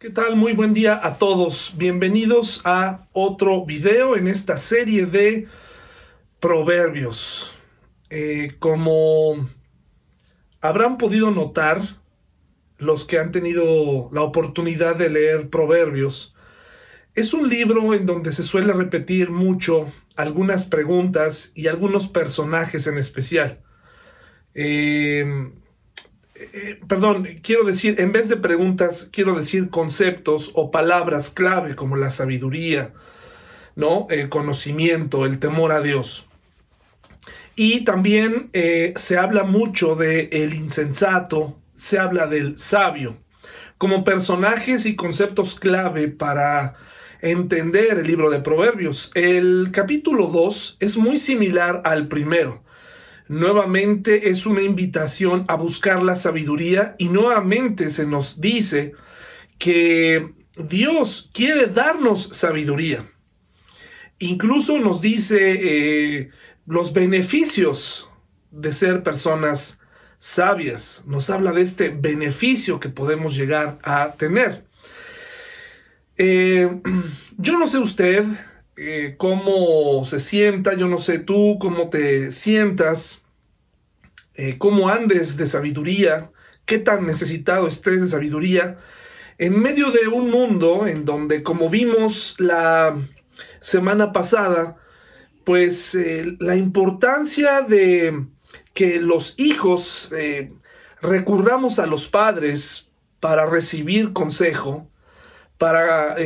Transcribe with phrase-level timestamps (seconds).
[0.00, 0.34] ¿Qué tal?
[0.34, 1.74] Muy buen día a todos.
[1.76, 5.46] Bienvenidos a otro video en esta serie de
[6.40, 7.52] proverbios.
[8.08, 9.50] Eh, como
[10.62, 11.82] habrán podido notar
[12.78, 16.34] los que han tenido la oportunidad de leer proverbios,
[17.14, 22.96] es un libro en donde se suele repetir mucho algunas preguntas y algunos personajes en
[22.96, 23.60] especial.
[24.54, 25.52] Eh,
[26.52, 31.96] eh, perdón, quiero decir, en vez de preguntas, quiero decir conceptos o palabras clave como
[31.96, 32.94] la sabiduría,
[33.76, 34.06] ¿no?
[34.08, 36.26] El conocimiento, el temor a Dios.
[37.56, 43.18] Y también eh, se habla mucho de el insensato, se habla del sabio,
[43.76, 46.74] como personajes y conceptos clave para
[47.20, 49.10] entender el libro de Proverbios.
[49.14, 52.62] El capítulo 2 es muy similar al primero
[53.30, 58.92] nuevamente es una invitación a buscar la sabiduría y nuevamente se nos dice
[59.56, 63.08] que Dios quiere darnos sabiduría.
[64.18, 66.30] Incluso nos dice eh,
[66.66, 68.08] los beneficios
[68.50, 69.78] de ser personas
[70.18, 71.04] sabias.
[71.06, 74.64] Nos habla de este beneficio que podemos llegar a tener.
[76.16, 76.68] Eh,
[77.38, 78.24] yo no sé usted
[78.82, 83.19] eh, cómo se sienta, yo no sé tú cómo te sientas,
[84.40, 86.30] eh, cómo andes de sabiduría,
[86.64, 88.78] qué tan necesitado estés de sabiduría,
[89.38, 92.96] en medio de un mundo en donde, como vimos la
[93.60, 94.76] semana pasada,
[95.44, 98.26] pues eh, la importancia de
[98.74, 100.10] que los hijos
[101.02, 102.88] recurramos a los padres
[103.20, 104.88] para recibir consejo,
[105.58, 106.16] para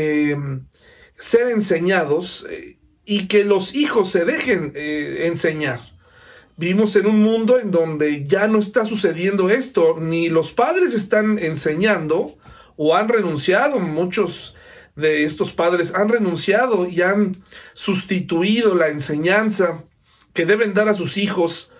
[1.16, 5.80] ser enseñados eh, y que los hijos se dejen eh, enseñar.
[6.56, 11.38] Vivimos en un mundo en donde ya no está sucediendo esto, ni los padres están
[11.40, 12.36] enseñando
[12.76, 14.54] o han renunciado, muchos
[14.94, 19.84] de estos padres han renunciado y han sustituido la enseñanza
[20.32, 21.72] que deben dar a sus hijos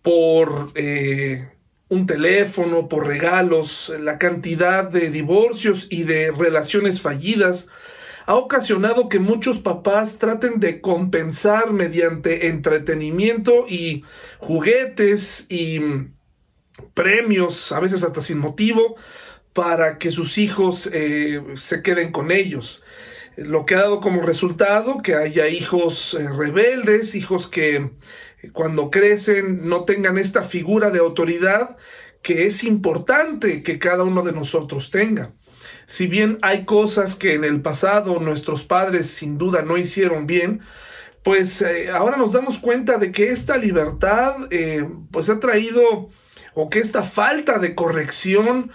[0.00, 1.50] por eh,
[1.88, 7.68] un teléfono, por regalos, la cantidad de divorcios y de relaciones fallidas
[8.26, 14.04] ha ocasionado que muchos papás traten de compensar mediante entretenimiento y
[14.38, 15.80] juguetes y
[16.94, 18.96] premios, a veces hasta sin motivo,
[19.52, 22.82] para que sus hijos eh, se queden con ellos.
[23.36, 27.90] Lo que ha dado como resultado que haya hijos eh, rebeldes, hijos que eh,
[28.52, 31.76] cuando crecen no tengan esta figura de autoridad
[32.22, 35.32] que es importante que cada uno de nosotros tenga
[35.86, 40.60] si bien hay cosas que en el pasado nuestros padres sin duda no hicieron bien,
[41.24, 46.10] pues eh, ahora nos damos cuenta de que esta libertad eh, pues ha traído
[46.54, 48.70] o que esta falta de corrección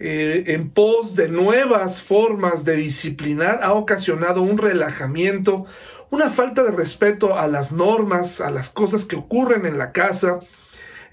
[0.00, 5.66] eh, en pos de nuevas formas de disciplinar ha ocasionado un relajamiento,
[6.08, 10.40] una falta de respeto a las normas, a las cosas que ocurren en la casa.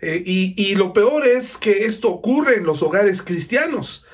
[0.02, 4.07] y, y lo peor es que esto ocurre en los hogares cristianos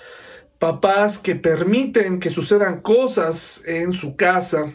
[0.64, 4.72] papás que permiten que sucedan cosas en su casa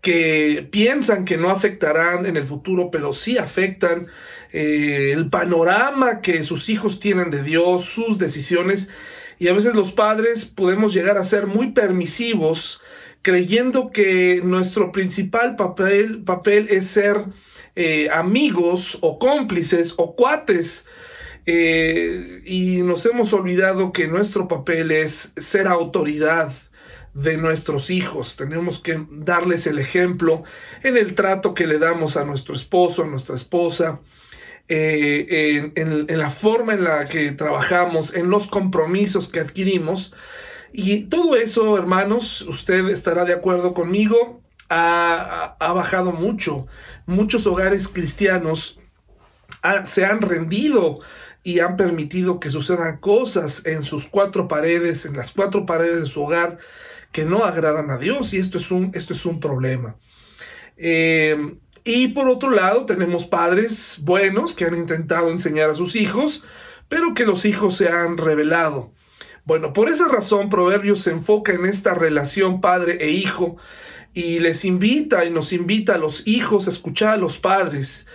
[0.00, 4.08] que piensan que no afectarán en el futuro, pero sí afectan
[4.50, 8.90] eh, el panorama que sus hijos tienen de Dios, sus decisiones.
[9.38, 12.80] Y a veces los padres podemos llegar a ser muy permisivos,
[13.22, 17.26] creyendo que nuestro principal papel, papel es ser
[17.76, 20.84] eh, amigos o cómplices o cuates
[21.50, 26.52] eh, y nos hemos olvidado que nuestro papel es ser autoridad
[27.14, 28.36] de nuestros hijos.
[28.36, 30.42] Tenemos que darles el ejemplo
[30.82, 34.00] en el trato que le damos a nuestro esposo, a nuestra esposa,
[34.68, 40.12] eh, en, la forma en la que trabajamos, en los compromisos que adquirimos.
[40.74, 46.66] Y todo eso, hermanos, usted estará de acuerdo conmigo, ha, bajado mucho.
[47.06, 48.78] Muchos hogares cristianos
[49.84, 51.00] se han rendido
[51.42, 56.06] y han permitido que sucedan cosas en sus cuatro paredes, en las cuatro paredes de
[56.06, 56.58] su hogar,
[57.12, 59.96] que no agradan a Dios y esto es un, esto es un problema.
[60.76, 66.44] Eh, y por otro lado, tenemos padres buenos que han intentado enseñar a sus hijos,
[66.88, 68.92] pero que los hijos se han revelado.
[69.44, 73.56] Bueno, por esa razón Proverbios se enfoca en esta relación padre e hijo
[74.12, 78.06] y les invita y nos invita a los hijos a escuchar a los padres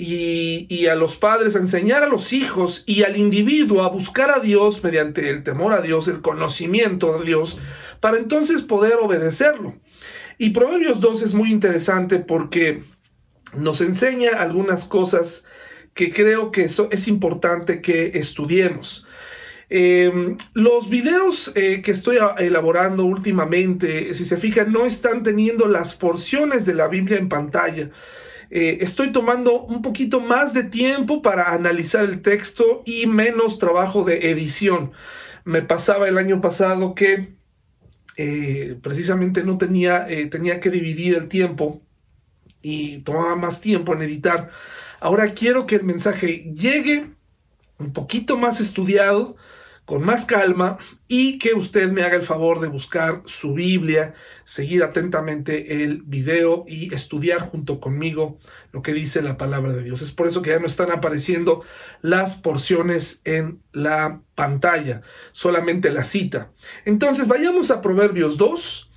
[0.00, 4.40] y, a los padres a enseñar a los hijos y al individuo a buscar a
[4.40, 7.58] Dios mediante el temor a Dios, el conocimiento de Dios,
[8.00, 9.74] para entonces poder obedecerlo.
[10.38, 12.82] Y Proverbios 2 es muy interesante porque
[13.54, 15.44] nos enseña algunas cosas
[15.92, 19.04] que creo que eso es importante que estudiemos.
[19.68, 25.94] Em, los videos eh, que estoy elaborando últimamente, si se fijan, no están teniendo las
[25.94, 27.90] porciones de la Biblia en pantalla.
[28.50, 34.04] Eh, estoy tomando un poquito más de tiempo para analizar el texto y menos trabajo
[34.04, 34.92] de edición.
[35.44, 37.34] Me pasaba el año pasado que
[38.16, 41.80] eh, precisamente no tenía, tenía que dividir el tiempo
[42.62, 44.50] y tomaba más tiempo en editar.
[45.00, 47.10] Ahora quiero que el mensaje llegue
[47.78, 49.36] un poquito más estudiado,
[49.90, 50.78] con más calma
[51.08, 54.14] y que usted me haga el favor de buscar su Biblia,
[54.44, 58.38] seguir atentamente el video y estudiar junto conmigo
[58.70, 60.00] lo que dice la palabra de Dios.
[60.00, 61.64] Es por eso que ya no están apareciendo
[62.02, 65.02] las porciones en la pantalla,
[65.32, 66.52] solamente la cita.
[66.84, 68.92] Entonces vayamos a Proverbios 2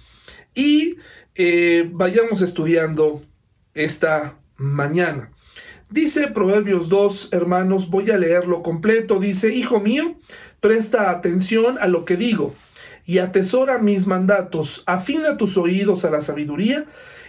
[0.53, 0.97] y
[1.33, 3.23] eh, vayamos estudiando
[3.73, 5.31] esta mañana.
[5.93, 9.19] Dice Proverbios 2, hermanos, voy a leerlo completo.
[9.19, 10.15] Dice, Hijo mío,
[10.63, 12.55] presta atención a lo que digo
[13.05, 16.85] y atesora mis mandatos, afina tus oídos a la sabiduría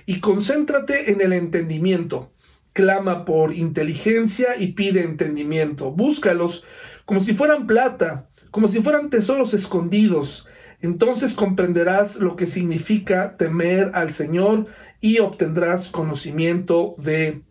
[0.07, 2.31] y concéntrate en el entendimiento.
[2.73, 5.91] Clama por inteligencia y pide entendimiento.
[5.91, 6.63] Búscalos
[7.07, 10.47] como si fueran plata, como si fueran tesoros escondidos.
[10.81, 14.67] Entonces comprenderás lo que significa temer al Señor
[15.01, 17.43] y obtendrás conocimiento de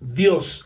[0.00, 0.64] Dios.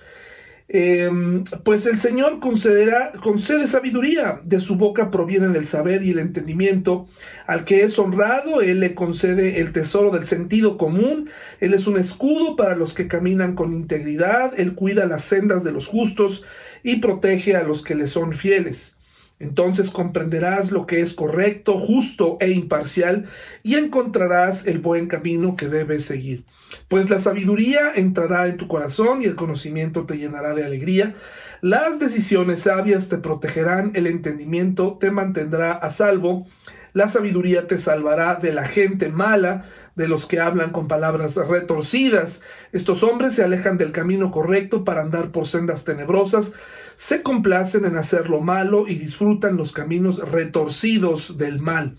[0.74, 6.18] Em, pues el Señor concederá, concede sabiduría, de su boca provienen el saber y el
[6.18, 7.06] entendimiento.
[7.46, 11.28] Al que es honrado, Él le concede el tesoro del sentido común.
[11.60, 14.58] Él es un escudo para los que caminan con integridad.
[14.58, 16.42] Él cuida las sendas de los justos
[16.82, 18.96] y protege a los que le son fieles.
[19.42, 23.28] Entonces comprenderás lo que es correcto, justo e imparcial
[23.64, 26.44] y encontrarás el buen camino que debes seguir.
[26.86, 31.16] Pues la sabiduría entrará en tu corazón y el conocimiento te llenará de alegría.
[31.60, 36.46] Las decisiones sabias te protegerán, el entendimiento te mantendrá a salvo.
[36.92, 42.42] La sabiduría te salvará de la gente mala, de los que hablan con palabras retorcidas.
[42.72, 46.54] Estos hombres se alejan del camino correcto para andar por sendas tenebrosas,
[46.96, 51.96] se complacen en hacer lo malo y disfrutan los caminos retorcidos del mal.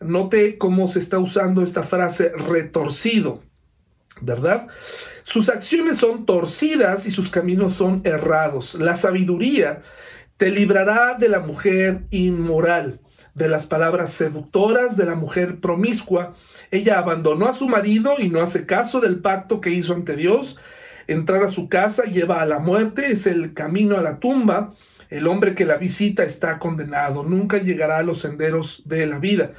[0.00, 3.42] Note cómo se está usando esta frase retorcido,
[4.22, 4.68] ¿verdad?
[5.24, 8.74] Sus acciones son torcidas y sus caminos son errados.
[8.76, 9.82] La sabiduría
[10.38, 13.00] te librará de la mujer inmoral
[13.38, 16.34] de las palabras seductoras de la mujer promiscua.
[16.70, 20.58] Ella abandonó a su marido y no hace caso del pacto que hizo ante Dios.
[21.06, 24.74] Entrar a su casa lleva a la muerte, es el camino a la tumba.
[25.08, 29.52] El hombre que la visita está condenado, nunca llegará a los senderos de la vida.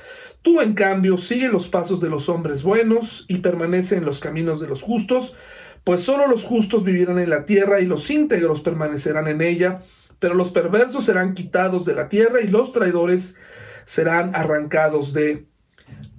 [0.44, 4.62] Tú, en cambio, sigue los pasos de los hombres buenos y permanece en los caminos
[4.62, 5.36] de los justos,
[5.84, 9.82] pues solo los justos vivirán en la tierra y los íntegros permanecerán en ella,
[10.20, 13.36] pero los perversos serán quitados de la tierra y los traidores
[13.90, 15.48] serán arrancados de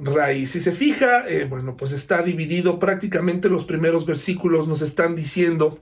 [0.00, 0.50] raíz.
[0.50, 5.78] Si se fija, eh, bueno, pues está dividido prácticamente los primeros versículos nos están diciendo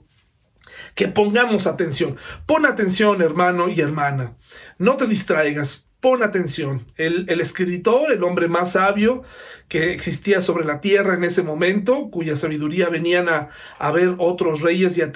[0.95, 2.19] que pongamos atención.
[2.45, 4.37] Pon atención, hermano y hermana.
[4.77, 5.88] No te distraigas.
[6.01, 9.25] Pon atención, el, escritor, el hombre más sabio
[9.67, 14.97] que existía sobre la tierra en ese momento, cuya sabiduría venían a, ver otros reyes
[14.97, 15.11] y a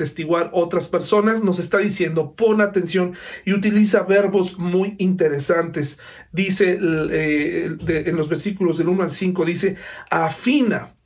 [0.51, 3.15] otras personas, nos está diciendo, pon atención
[3.45, 6.01] y utiliza verbos muy interesantes.
[6.33, 9.77] Dice eh, en los versículos del 1 al 5, dice,
[10.11, 10.97] afina,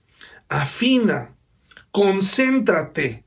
[0.48, 1.36] afina,
[1.90, 3.25] concéntrate,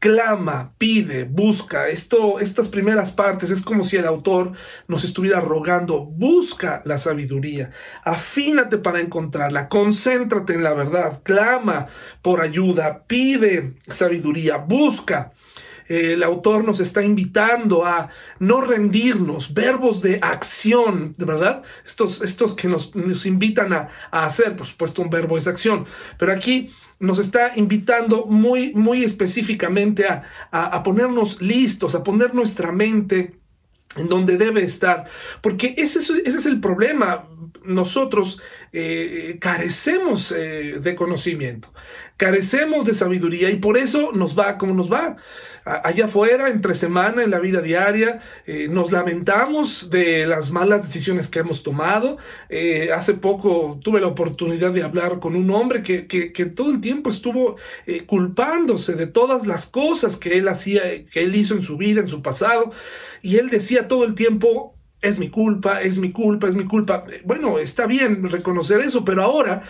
[0.00, 1.88] clama, pide, busca.
[1.88, 4.52] Esto, estas primeras partes es como si el autor
[4.88, 7.70] nos estuviera rogando, busca la sabiduría,
[8.02, 11.86] afínate para encontrarla, concéntrate en la verdad, clama
[12.22, 15.32] por ayuda, pide sabiduría, busca.
[15.90, 21.64] El autor nos está invitando a no rendirnos, verbos de acción, ¿de verdad?
[21.84, 25.86] Estos, estos que nos, nos invitan a, a hacer, por supuesto un verbo es acción,
[26.16, 26.70] pero aquí
[27.00, 33.40] nos está invitando muy, muy específicamente a, a, ponernos listos, a poner nuestra mente
[33.96, 35.06] en donde debe estar.
[35.40, 37.26] Porque ese es, ese es el problema.
[37.64, 38.40] Nosotros
[38.72, 41.72] eh, carecemos eh, de conocimiento,
[42.16, 45.16] carecemos de sabiduría y por eso nos va como nos va
[45.64, 51.28] allá afuera, entre semana, en la vida diaria, eh, nos lamentamos de las malas decisiones
[51.28, 52.16] que hemos tomado.
[52.94, 57.56] Hace poco tuve la oportunidad de hablar con un hombre que, todo el tiempo estuvo
[58.06, 62.08] culpándose de todas las cosas que él hacía, que él hizo en su vida, en
[62.08, 62.72] su pasado,
[63.22, 67.04] y él decía todo el tiempo, es mi culpa, es mi culpa, es mi culpa.
[67.24, 69.62] Bueno, está bien reconocer eso, pero ahora,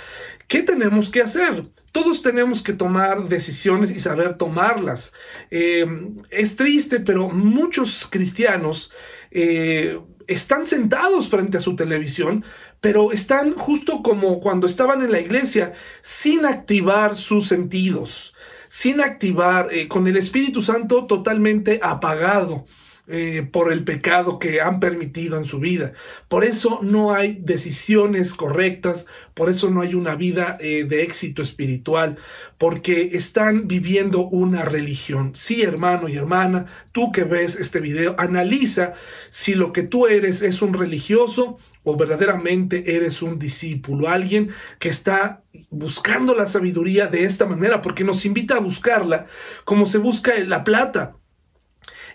[0.49, 1.66] ¿qué tenemos que hacer?
[1.92, 5.12] Todos tenemos que tomar decisiones y saber tomarlas.
[5.50, 5.87] Eh,
[6.30, 8.92] es triste, pero muchos cristianos
[9.30, 12.44] eh, están sentados frente a su televisión,
[12.80, 18.34] pero están justo como cuando estaban en la iglesia, sin activar sus sentidos,
[18.68, 22.66] sin activar, eh, con el Espíritu Santo totalmente apagado.
[23.12, 25.95] Eh, por el pecado que han permitido en su vida.
[26.29, 31.43] Por eso no hay decisiones correctas, por eso no hay una vida eh, de éxito
[31.43, 32.19] espiritual,
[32.57, 35.33] porque están viviendo una religión.
[35.35, 38.95] Sí, hermano y hermana, tú que ves este video, analiza
[39.29, 44.88] si lo que tú eres es un religioso o verdaderamente eres un discípulo, alguien que
[44.88, 49.26] está buscando la sabiduría de esta manera, porque nos invita a buscarla
[49.64, 51.17] como se busca la plata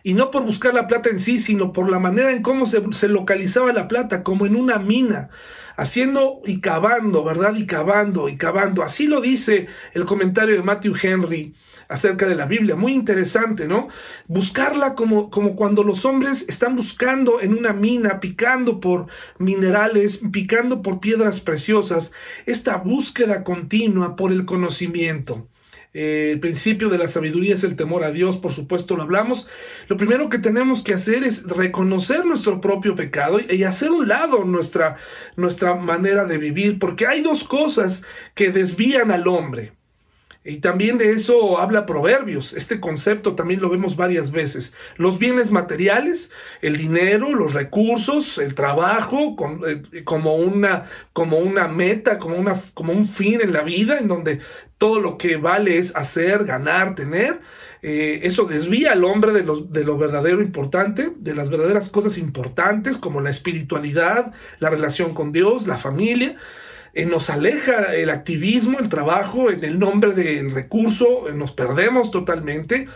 [0.05, 2.79] y no por buscar la plata en sí, sino por la manera en cómo se,
[2.93, 5.29] se, localizaba la plata, como en una mina,
[5.77, 7.55] haciendo y cavando, ¿verdad?
[7.55, 8.83] Y cavando y cavando.
[8.83, 11.55] Así lo dice el comentario de Matthew Henry
[11.87, 12.75] acerca de la Biblia.
[12.75, 13.87] Muy interesante, ¿no?
[14.27, 19.07] Buscarla como, como cuando los hombres están buscando en una mina, picando por
[19.39, 22.11] minerales, picando por piedras preciosas.
[22.45, 25.47] Esta búsqueda continua por el conocimiento.
[25.97, 29.47] Eh, el principio de la sabiduría es el temor a Dios, por supuesto lo hablamos.
[29.87, 34.43] Lo primero que tenemos que hacer es reconocer nuestro propio pecado y, hacer un lado
[34.43, 34.97] nuestra,
[35.37, 39.71] nuestra manera de vivir, porque hay dos cosas que desvían al hombre.
[40.47, 42.53] Y también de eso habla Proverbios.
[42.53, 44.73] Este concepto también lo vemos varias veces.
[44.95, 46.29] Los bienes materiales,
[46.61, 49.35] el dinero, los recursos, el trabajo,
[49.67, 54.07] eh, como una, como una meta, como, una, como un fin en la vida, en
[54.07, 54.39] donde
[54.77, 57.41] todo lo que vale es hacer, ganar, tener.
[57.81, 62.99] Eh, eso desvía al hombre de, de lo verdadero importante, de las verdaderas cosas importantes,
[62.99, 66.35] como la espiritualidad, la relación con Dios, la familia.
[66.95, 72.09] Eh, nos aleja el activismo, el trabajo, en el nombre del recurso, eh, nos perdemos
[72.09, 72.87] totalmente,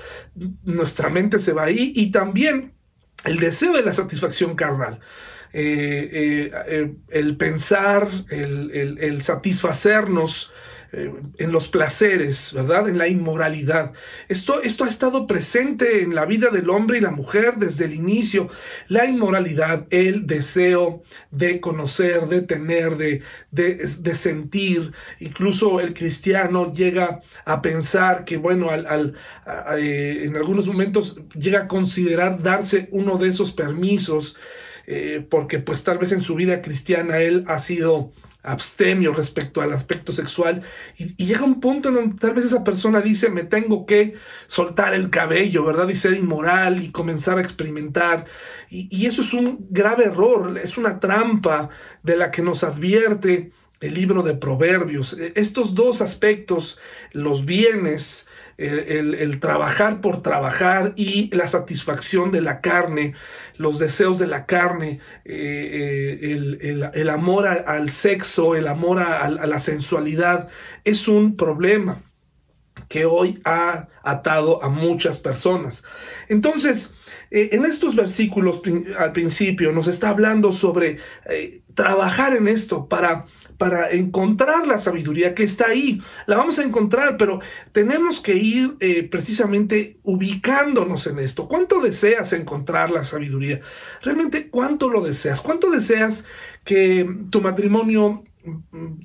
[0.64, 2.72] nuestra mente se va ahí y también
[3.26, 5.02] el deseo de la satisfacción carnal.
[5.52, 10.50] Eh, el pensar, el satisfacernos
[10.92, 12.90] eh, en los placeres, ¿verdad?
[12.90, 13.94] En la inmoralidad.
[14.28, 17.94] Esto, esto ha estado presente en la vida del hombre y la mujer desde el
[17.94, 18.50] inicio.
[18.88, 24.92] La inmoralidad, el deseo de conocer, de tener, de, de, sentir.
[25.20, 29.14] Incluso el cristiano llega a pensar que, bueno, al,
[29.78, 34.36] eh, en algunos momentos llega a considerar darse uno de esos permisos.
[34.92, 39.74] Eh, porque pues tal vez en su vida cristiana él ha sido abstemio respecto al
[39.74, 40.62] aspecto sexual
[40.98, 44.14] y, llega un punto en donde tal vez esa persona dice me tengo que
[44.48, 45.90] soltar el cabello, ¿verdad?
[45.90, 48.26] Y ser inmoral y comenzar a experimentar.
[48.70, 51.70] Y, eso es un grave error, es una trampa
[52.04, 55.14] de la que nos advierte el libro de Proverbios.
[55.14, 56.80] E, estos dos aspectos,
[57.12, 58.26] los bienes,
[58.60, 63.14] el, trabajar por trabajar y la satisfacción de la carne,
[63.58, 66.20] los deseos de la carne, eh,
[66.62, 70.50] eh, el, amor al sexo, el amor a, la sensualidad,
[70.84, 72.02] es un problema
[72.90, 75.84] que hoy ha atado a muchas personas.
[76.28, 76.94] Entonces,
[77.32, 78.62] eh, en estos versículos
[78.98, 80.98] al principio nos está hablando sobre
[81.76, 83.26] trabajar en esto para
[83.60, 86.02] para encontrar la sabiduría que está ahí.
[86.28, 87.42] La vamos a encontrar, pero
[87.74, 91.50] tenemos que ir eh, precisamente ubicándonos en esto.
[91.50, 93.60] ¿Cuánto deseas encontrar la sabiduría?
[94.02, 95.42] Realmente, ¿cuánto lo deseas?
[95.42, 96.24] ¿Cuánto deseas
[96.64, 98.24] que tu matrimonio,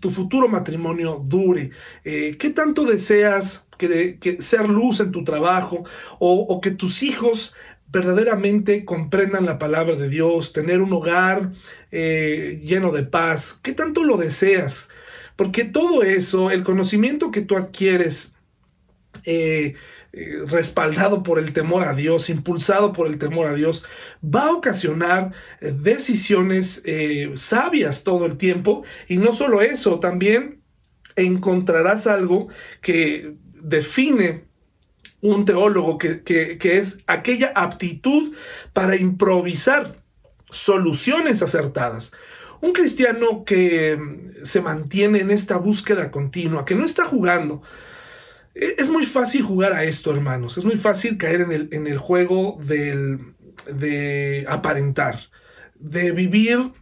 [0.01, 1.71] tu futuro matrimonio dure?
[2.05, 5.83] Eh, ¿Qué tanto deseas que, ser luz en tu trabajo
[6.21, 7.57] o que tus hijos
[7.95, 11.53] verdaderamente comprendan la palabra de Dios, tener un hogar
[11.93, 13.59] eh, lleno de paz.
[13.63, 14.89] ¿Qué tanto lo deseas?
[15.37, 18.35] Porque todo eso, el conocimiento que tú adquieres,
[19.25, 19.75] eh,
[20.13, 23.85] eh, respaldado por el temor a Dios, impulsado por el temor a Dios,
[24.23, 26.83] va a ocasionar decisiones
[27.35, 28.83] sabias todo el tiempo.
[29.07, 30.63] Y no solo eso, también
[31.15, 32.49] encontrarás algo
[32.81, 34.45] que define
[35.25, 38.35] un teólogo que, es aquella aptitud
[38.75, 40.03] para improvisar
[40.51, 42.13] soluciones acertadas.
[42.61, 43.99] Un cristiano que
[44.43, 47.63] se mantiene en esta búsqueda continua, que no está jugando.
[48.55, 50.59] E, es muy fácil jugar a esto, hermanos.
[50.59, 53.33] Es muy fácil caer en el, en el juego del,
[53.73, 55.21] de aparentar,
[55.75, 56.73] de vivir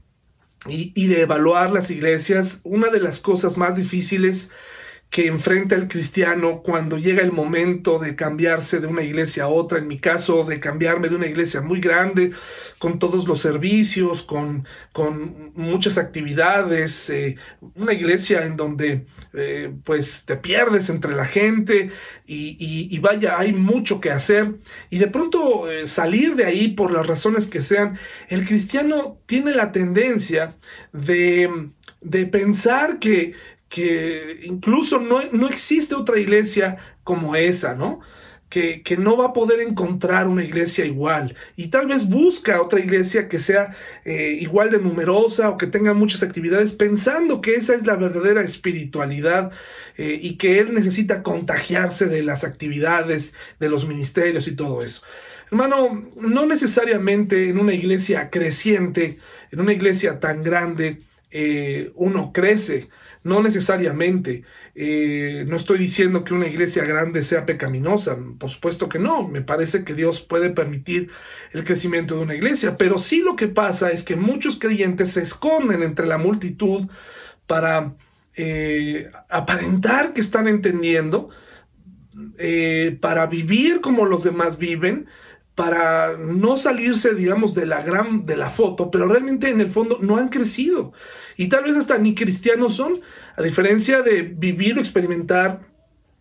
[0.66, 2.60] y, y de evaluar las iglesias.
[2.64, 4.50] Una de las cosas más difíciles
[5.12, 9.78] que enfrenta el cristiano cuando llega el momento de cambiarse de una iglesia a otra,
[9.78, 12.32] en mi caso de cambiarme de una iglesia muy grande,
[12.78, 17.36] con todos los servicios, con, con muchas actividades, eh,
[17.74, 19.04] una iglesia en donde
[19.34, 21.90] eh, pues te pierdes entre la gente
[22.26, 24.54] y, vaya, hay mucho que hacer.
[24.88, 27.98] Y de pronto eh, salir de ahí por las razones que sean,
[28.30, 30.56] el cristiano tiene la tendencia
[30.94, 31.50] de,
[32.00, 33.34] de pensar que,
[33.72, 38.00] que incluso no, no existe otra iglesia como esa, ¿no?
[38.50, 42.80] Que, que, no va a poder encontrar una iglesia igual y tal vez busca otra
[42.80, 43.74] iglesia que sea
[44.04, 48.42] eh, igual de numerosa o que tenga muchas actividades pensando que esa es la verdadera
[48.42, 49.52] espiritualidad
[49.96, 55.00] eh, y que él necesita contagiarse de las actividades, de los ministerios y todo eso.
[55.50, 59.18] Hermano, no necesariamente en una iglesia creciente,
[59.50, 60.98] en una iglesia tan grande,
[61.30, 62.90] eh, uno crece
[63.24, 64.42] no necesariamente.
[64.74, 69.28] Eh, no estoy diciendo que una iglesia grande sea pecaminosa, por supuesto que no.
[69.28, 71.10] Me parece que Dios puede permitir
[71.52, 75.22] el crecimiento de una iglesia, pero sí lo que pasa es que muchos creyentes se
[75.22, 76.88] esconden entre la multitud
[77.46, 77.94] para
[78.34, 81.28] eh, aparentar que están entendiendo,
[82.38, 85.06] eh, para vivir como los demás viven,
[85.54, 89.98] para no salirse, digamos, de la gran, de la foto, pero realmente en el fondo
[90.00, 90.92] no han crecido.
[91.36, 93.00] Y tal vez hasta ni cristianos son,
[93.36, 95.60] a diferencia de vivir o experimentar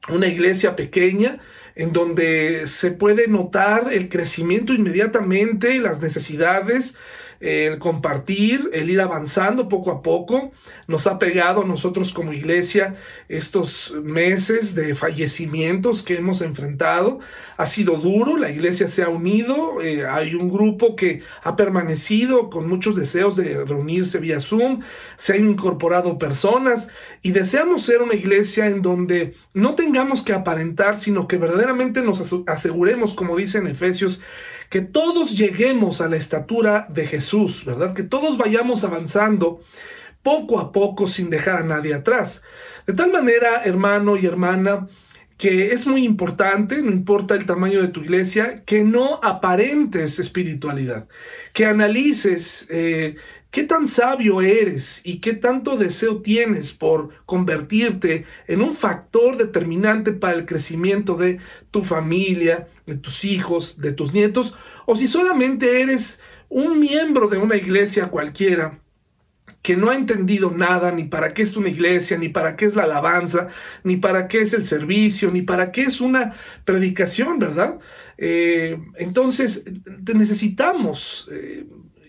[0.10, 1.40] una iglesia pequeña,
[1.76, 6.96] en donde se puede notar el crecimiento inmediatamente, las necesidades,
[7.42, 10.52] el compartir, el ir avanzando poco a poco.
[10.88, 12.96] Nos ha pegado a nosotros como iglesia
[13.28, 17.20] estos meses de fallecimientos que hemos enfrentado.
[17.58, 22.50] Ha sido duro, la iglesia se ha unido, eh, hay un grupo que ha permanecido
[22.50, 24.82] con muchos deseos de reunirse vía Zoom,
[25.18, 26.90] se han incorporado personas
[27.24, 32.34] y deseamos ser una iglesia en donde no tengamos que aparentar, sino que verdaderamente nos
[32.48, 34.22] aseguremos, como dice en Efesios,
[34.72, 37.94] que todos lleguemos a la estatura de Jesús, ¿verdad?
[37.94, 39.62] Que todos vayamos avanzando
[40.24, 42.42] poco a poco sin dejar a nadie atrás.
[42.88, 44.88] De tal manera, hermano y hermana,
[45.38, 51.10] que es muy importante, no importa el tamaño de tu iglesia, que no aparentes espiritualidad,
[51.52, 53.18] que analices eh,
[53.52, 60.14] ¿Qué tan sabio eres y qué tanto deseo tienes por convertirte en un factor determinante
[60.14, 64.56] para el crecimiento de tu familia, de tus hijos, de tus nietos?
[64.86, 68.80] O si solamente eres un miembro de una iglesia cualquiera
[69.62, 72.76] que no ha entendido nada, ni para qué es una iglesia, ni para qué es
[72.76, 73.50] la alabanza,
[73.84, 76.34] ni para qué es el servicio, ni para qué es una
[76.66, 77.80] predicación, ¿verdad?
[78.18, 79.66] Eh, entonces,
[80.14, 81.66] necesitamos eh,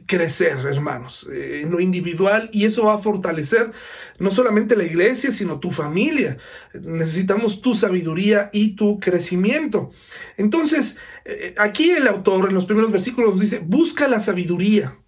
[0.07, 3.73] crecer, hermanos, eh, en lo individual y eso va a fortalecer
[4.19, 6.39] no solamente la iglesia, sino tu familia.
[6.75, 9.91] Necesitamos tu sabiduría y tu crecimiento.
[10.37, 15.02] Entonces, eh, aquí el autor en los primeros versículos dice, busca la sabiduría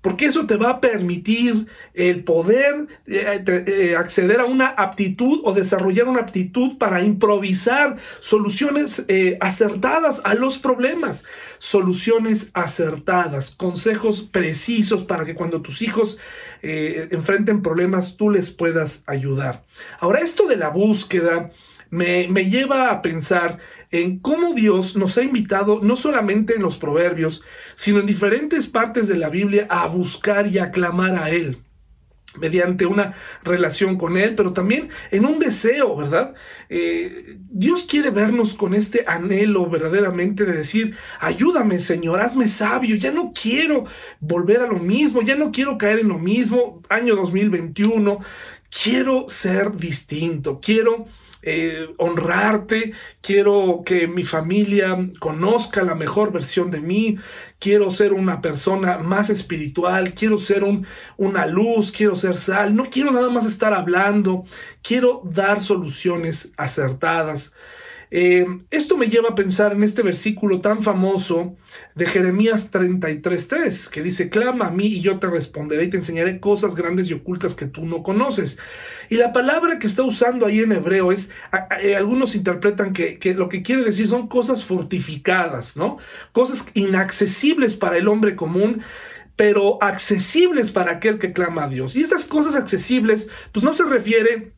[0.00, 5.52] porque eso te va a permitir el poder eh, eh, acceder a una aptitud o
[5.52, 11.24] desarrollar una aptitud para improvisar soluciones eh, acertadas a los problemas,
[11.58, 16.18] soluciones acertadas, consejos precisos para que cuando tus hijos
[16.62, 19.64] enfrenten problemas tú les puedas ayudar.
[19.98, 21.52] Ahora, esto de la búsqueda
[21.88, 23.58] me, me lleva a pensar
[23.90, 27.42] en cómo Dios nos ha invitado, no solamente en los proverbios,
[27.74, 31.58] sino en diferentes partes de la Biblia, a buscar y a clamar a Él
[32.38, 36.34] mediante una relación con Él, pero también en un deseo, ¿verdad?
[36.68, 43.10] Eh, Dios quiere vernos con este anhelo verdaderamente de decir, ayúdame Señor, hazme sabio, ya
[43.10, 43.84] no quiero
[44.20, 48.20] volver a lo mismo, ya no quiero caer en lo mismo, año 2021,
[48.82, 51.06] quiero ser distinto, quiero
[51.42, 57.18] eh, honrarte, quiero que mi familia conozca la mejor versión de mí,
[57.58, 62.90] quiero ser una persona más espiritual, quiero ser un, una luz, quiero ser sal, no
[62.90, 64.44] quiero nada más estar hablando,
[64.82, 67.52] quiero dar soluciones acertadas.
[68.12, 71.56] Eh, esto me lleva a pensar en este versículo tan famoso
[71.94, 76.40] de Jeremías 33.3, que dice, clama a mí y yo te responderé y te enseñaré
[76.40, 78.58] cosas grandes y ocultas que tú no conoces.
[79.08, 81.30] Y la palabra que está usando ahí en hebreo es,
[81.82, 85.98] eh, algunos interpretan que, que lo que quiere decir son cosas fortificadas, ¿no?
[86.32, 88.82] Cosas inaccesibles para el hombre común
[89.36, 91.96] pero accesibles para aquel que clama a Dios.
[91.96, 94.52] Y esas cosas accesibles, pues no se refiere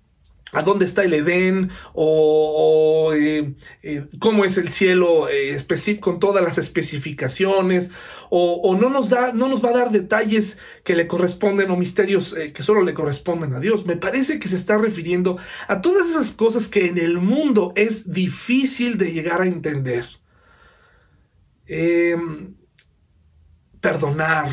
[0.52, 5.56] a dónde está el Edén o, eh, eh, cómo es el cielo eh,
[6.00, 7.90] con todas las especificaciones
[8.34, 12.34] o, no, nos da, no nos va a dar detalles que le corresponden o misterios
[12.54, 13.84] que solo le corresponden a Dios.
[13.84, 15.36] Me parece que se está refiriendo
[15.68, 20.06] a todas esas cosas que en el mundo es difícil de llegar a entender.
[21.66, 22.54] Em,
[23.82, 24.50] perdonar,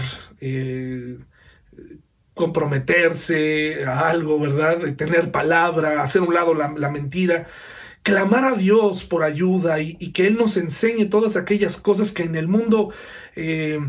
[2.40, 4.96] comprometerse a algo, ¿verdad?
[4.96, 7.48] Tener palabra, hacer un lado la, mentira,
[8.02, 12.38] clamar a Dios por ayuda y, que Él nos enseñe todas aquellas cosas que en
[12.38, 12.94] el mundo
[13.36, 13.80] eh,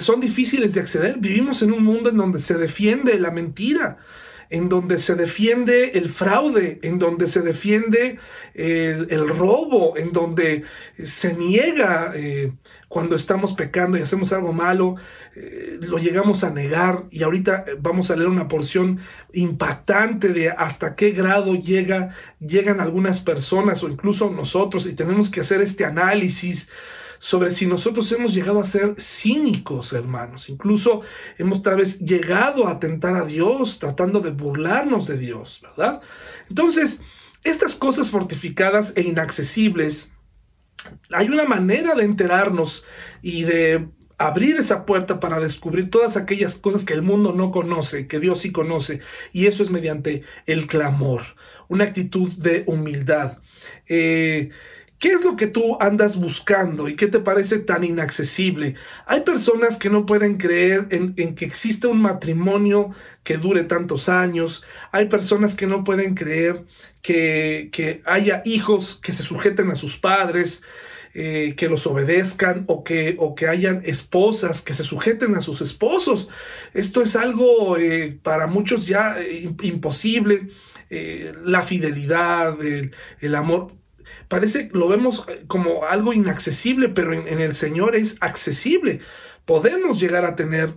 [0.00, 1.18] son difíciles de acceder.
[1.18, 3.98] Vivimos en un mundo en donde se defiende la mentira,
[4.50, 8.18] en donde se defiende el fraude, en donde se defiende
[8.54, 10.64] el, robo, en donde
[11.02, 12.52] se niega eh,
[12.88, 14.96] cuando estamos pecando y hacemos algo malo,
[15.36, 17.04] eh, lo llegamos a negar.
[17.10, 18.98] Y ahorita vamos a leer una porción
[19.32, 25.40] impactante de hasta qué grado llega, llegan algunas personas o incluso nosotros y tenemos que
[25.40, 26.68] hacer este análisis
[27.20, 30.48] sobre si nosotros hemos llegado a ser cínicos, hermanos.
[30.48, 31.02] Incluso
[31.36, 36.00] hemos tal vez llegado a tentar a Dios, tratando de burlarnos de Dios, ¿verdad?
[36.48, 37.02] Entonces,
[37.44, 40.12] estas cosas fortificadas e inaccesibles,
[41.12, 42.84] hay una manera de enterarnos
[43.20, 48.06] y de abrir esa puerta para descubrir todas aquellas cosas que el mundo no conoce,
[48.06, 49.00] que Dios sí conoce,
[49.34, 51.20] y eso es mediante el clamor,
[51.68, 53.40] una actitud de humildad.
[53.88, 54.50] Eh,
[55.00, 58.74] ¿Qué es lo que tú andas buscando y qué te parece tan inaccesible?
[59.06, 62.90] Hay personas que no pueden creer en, que existe un matrimonio
[63.24, 64.62] que dure tantos años.
[64.92, 66.66] Hay personas que no pueden creer
[67.00, 70.62] que, haya hijos que se sujeten a sus padres,
[71.14, 75.62] eh, que los obedezcan o que, o que hayan esposas que se sujeten a sus
[75.62, 76.28] esposos.
[76.74, 80.50] Esto es algo eh, para muchos ya eh, imposible.
[81.44, 83.79] la fidelidad, el amor
[84.28, 89.00] parece, lo vemos eh, como algo inaccesible, pero en, el Señor es accesible.
[89.44, 90.74] Podemos llegar a tener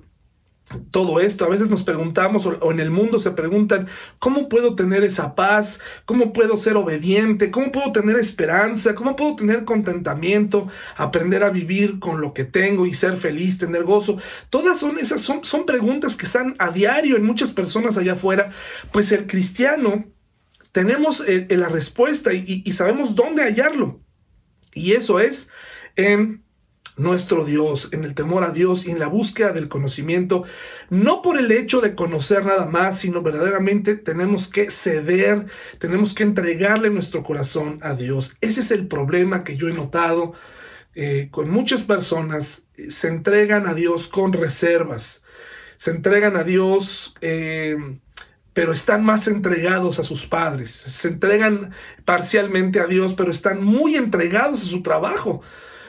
[0.92, 1.46] todo esto.
[1.46, 3.88] A veces nos preguntamos o, en el mundo se preguntan,
[4.20, 5.80] ¿cómo puedo tener esa paz?
[6.06, 7.52] ¿Cómo puedo ser obediente?
[7.52, 8.96] ¿Cómo puedo tener esperanza?
[8.96, 10.68] ¿Cómo puedo tener contentamiento?
[10.96, 14.18] Aprender a vivir con lo que tengo y ser feliz, tener gozo.
[14.50, 18.52] Todas son esas son, son preguntas que están a diario en muchas personas allá afuera.
[18.92, 20.06] Pues el cristiano
[20.74, 24.02] tenemos eh, eh, la respuesta y, sabemos dónde hallarlo.
[24.74, 25.50] Y eso es
[25.96, 26.44] en
[26.98, 30.44] nuestro Dios, en el temor a Dios y en la búsqueda del conocimiento,
[30.90, 35.46] no por el hecho de conocer nada más, sino verdaderamente tenemos que ceder,
[35.78, 38.36] tenemos que entregarle nuestro corazón a Dios.
[38.42, 40.34] Ese es el problema que yo he notado
[40.96, 45.24] eh, con muchas personas, se entregan a Dios con reservas,
[45.78, 47.14] se entregan a Dios
[48.54, 50.72] pero están más entregados a sus padres.
[50.72, 51.72] Se entregan
[52.06, 55.42] parcialmente a Dios, pero están muy entregados a su trabajo.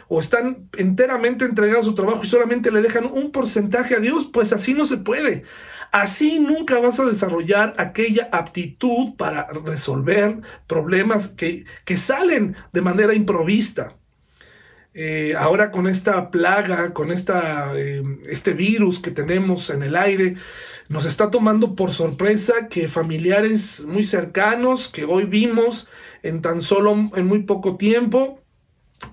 [0.09, 4.29] O están enteramente entregados a su trabajo y solamente le dejan un porcentaje a Dios.
[4.33, 5.44] Pues así no se puede.
[5.92, 13.14] Así nunca vas a desarrollar aquella aptitud para resolver problemas que, que salen de manera
[13.14, 13.94] improvista.
[14.96, 20.37] Eh, ahora con esta plaga, con esta, eh, este virus que tenemos en el aire,
[20.88, 25.88] nos está tomando por sorpresa que familiares muy cercanos que hoy vimos
[26.22, 28.43] en tan solo, en muy poco tiempo,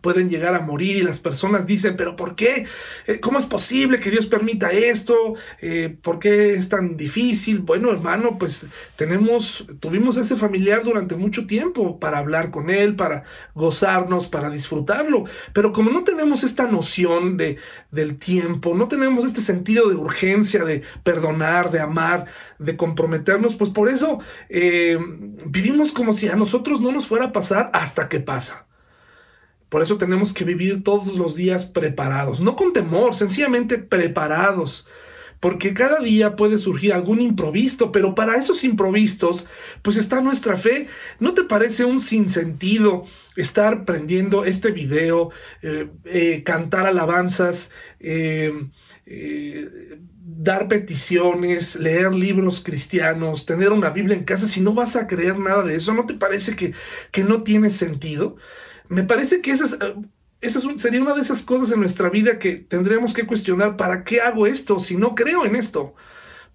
[0.01, 2.65] pueden llegar a morir y las personas dicen, pero ¿por qué?
[3.08, 5.36] Eh, ¿Cómo es posible que Dios permita esto?
[5.62, 7.60] Eh, ¿Por qué es tan difícil?
[7.60, 13.23] Bueno, hermano, pues tenemos, tuvimos ese familiar durante mucho tiempo para hablar con él, para
[13.54, 15.25] gozarnos, para disfrutarlo.
[15.54, 17.58] Pero como no tenemos esta noción de,
[17.91, 22.25] del tiempo, no tenemos este sentido de urgencia, de perdonar, de amar,
[22.60, 24.97] de comprometernos, pues por eso eh,
[25.45, 28.67] vivimos como si a nosotros no nos fuera a pasar hasta que pasa.
[29.71, 34.86] Por eso tenemos que vivir todos los días preparados, no con temor, sencillamente preparados.
[35.39, 39.47] Porque cada día puede surgir algún improviso, pero para esos improvisos,
[39.81, 40.88] pues está nuestra fe.
[41.21, 43.05] ¿No te parece un sinsentido
[43.38, 45.29] estar prendiendo este video,
[45.62, 48.51] eh, eh, cantar alabanzas, eh,
[50.25, 55.39] dar peticiones, leer libros cristianos, tener una Biblia en casa, si no vas a creer
[55.39, 55.93] nada de eso?
[55.93, 56.73] ¿No te parece que,
[57.12, 58.36] que no tiene sentido?
[58.91, 59.77] Me parece que esa,
[60.41, 64.19] esa sería una de esas cosas en nuestra vida que tendríamos que cuestionar, ¿para qué
[64.19, 65.95] hago esto si no creo en esto?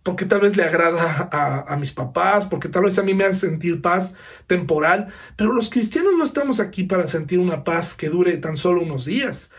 [0.02, 1.30] Porque tal vez le agrada
[1.66, 4.14] a, mis papás, porque tal vez a mí me hace sentir paz
[4.46, 8.82] temporal, pero los cristianos no estamos aquí para sentir una paz que dure tan solo
[8.82, 9.50] unos días.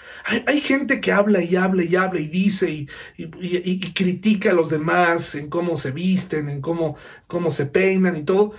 [0.46, 2.88] Hay, gente que habla y habla y habla y dice y,
[3.18, 8.24] y, critica a los demás en cómo se visten, en cómo, cómo se peinan y
[8.24, 8.54] todo,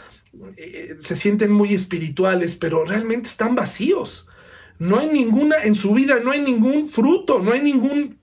[0.57, 4.27] eh, se sienten muy espirituales, pero realmente están vacíos.
[4.79, 8.19] No hay ninguna, en su vida no hay ningún fruto, no hay ningún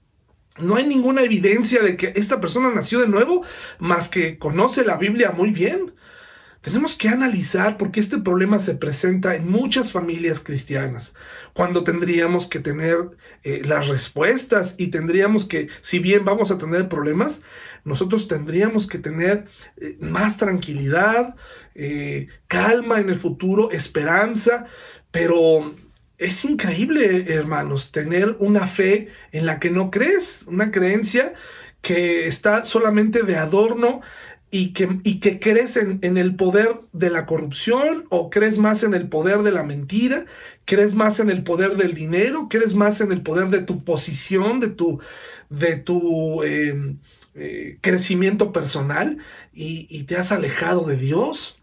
[0.57, 3.43] no hay ninguna evidencia de que esta persona nació de nuevo,
[3.77, 5.93] más que conoce la Biblia muy bien.
[6.65, 11.13] Tenemos que analizar por qué este problema se presenta en muchas familias cristianas,
[11.53, 12.97] cuando tendríamos que tener
[13.43, 17.43] eh, las respuestas y tendríamos que, si bien vamos a tener problemas,
[17.83, 19.45] nosotros tendríamos que tener
[19.77, 21.35] eh, más tranquilidad,
[21.75, 24.65] eh, calma en el futuro, esperanza,
[25.11, 25.71] pero
[26.17, 31.35] es increíble, hermanos, tener una fe en la que no crees, una creencia
[31.83, 34.01] que está solamente de adorno
[34.51, 38.83] y que, y que crees en, en, el poder de la corrupción o crees más
[38.83, 40.25] en el poder de la mentira,
[40.65, 44.59] crees más en el poder del dinero, crees más en el poder de tu posición,
[44.59, 45.01] de tu,
[45.49, 46.99] de tu em,
[47.33, 49.17] eh, crecimiento personal
[49.53, 51.59] y, y te has alejado de Dios.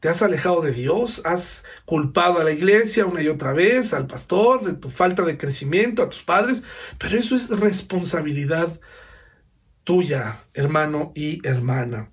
[0.00, 4.06] Te has alejado de Dios, has culpado a la iglesia una y otra vez, al
[4.06, 6.64] pastor, de tu falta de crecimiento, a tus padres,
[6.98, 8.78] pero eso es responsabilidad
[9.86, 12.10] tuya, hermano y hermana.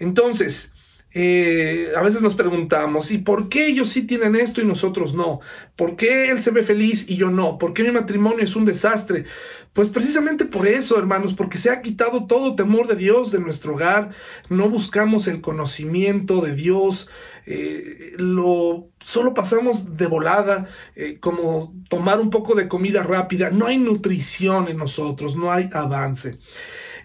[0.00, 0.74] Entonces,
[1.16, 5.38] eh, a veces nos preguntamos, ¿y por qué ellos sí tienen esto y nosotros no?
[5.76, 7.56] ¿Por qué él se ve feliz y yo no?
[7.56, 9.24] ¿Por qué mi matrimonio es un desastre?
[9.72, 13.74] Pues precisamente por eso, hermanos, porque se ha quitado todo temor de Dios de nuestro
[13.74, 14.10] hogar,
[14.48, 17.08] no buscamos el conocimiento de Dios,
[17.46, 23.68] eh, lo solo pasamos de volada, eh, como tomar un poco de comida rápida, no
[23.68, 26.40] hay nutrición en nosotros, no hay avance.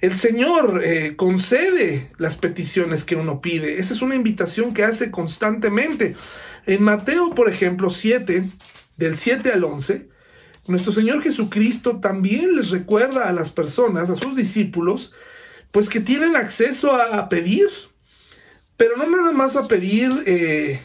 [0.02, 3.80] El Señor eh, concede las peticiones que uno pide.
[3.80, 6.16] Esa es una invitación que hace constantemente.
[6.66, 8.48] En Mateo, por ejemplo, 7,
[8.96, 10.08] del 7 al 11,
[10.68, 15.14] nuestro Señor Jesucristo también les recuerda a las personas, a sus discípulos,
[15.72, 17.68] pues que tienen acceso a pedir,
[18.78, 20.82] pero no nada más a pedir, eh,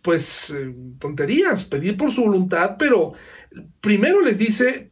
[0.00, 3.12] pues, eh, tonterías, pedir por su voluntad, pero
[3.80, 4.90] primero les dice,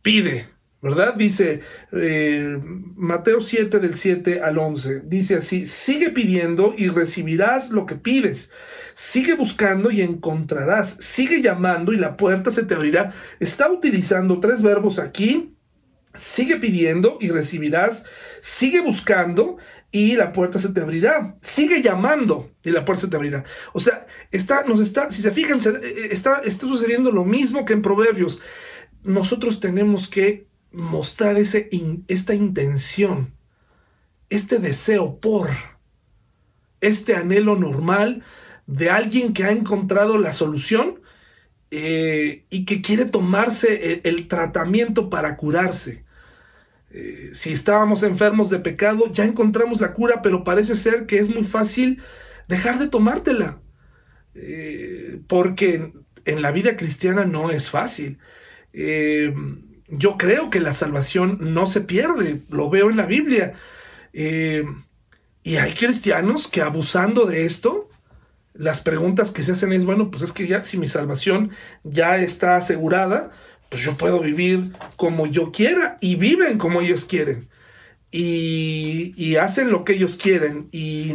[0.00, 0.51] pide,
[0.82, 1.14] ¿verdad?
[1.14, 1.60] Dice
[1.92, 2.58] eh,
[2.96, 8.50] Mateo 7 del 7 al 11, dice así, sigue pidiendo y recibirás lo que pides,
[8.94, 13.12] sigue buscando y encontrarás, sigue llamando y la puerta se te abrirá.
[13.38, 15.54] Está utilizando tres verbos aquí,
[16.14, 18.04] sigue pidiendo y recibirás,
[18.40, 19.58] sigue buscando
[19.92, 21.36] y la puerta se te abrirá.
[21.42, 23.44] Sigue llamando y la puerta se te abrirá.
[23.72, 27.72] O sea, está, nos está, si se fijan, eh, está, está sucediendo lo mismo que
[27.72, 28.40] en Proverbios.
[29.04, 31.68] Nosotros tenemos que mostrar ese
[32.08, 33.32] esta intención,
[34.30, 35.48] este deseo por,
[36.80, 38.22] este anhelo normal
[38.66, 41.00] de alguien que ha encontrado la solución
[41.70, 46.04] eh, y que quiere tomarse el, tratamiento para curarse.
[46.90, 51.30] Eh, si estábamos enfermos de pecado, ya encontramos la cura, pero parece ser que es
[51.30, 52.02] muy fácil
[52.48, 53.60] dejar de tomártela.
[54.34, 55.92] Eh, porque
[56.24, 58.18] en la vida cristiana no es fácil
[59.94, 63.52] yo creo que la salvación no se pierde, lo veo en la Biblia.
[64.14, 64.64] Eh,
[65.42, 67.90] y hay cristianos que abusando de esto,
[68.54, 71.50] las preguntas que se hacen es, bueno, pues es que ya si mi salvación
[71.84, 73.32] ya está asegurada,
[73.68, 77.48] pues yo puedo vivir como yo quiera y viven como ellos quieren.
[78.10, 81.14] Y, hacen lo que ellos quieren y,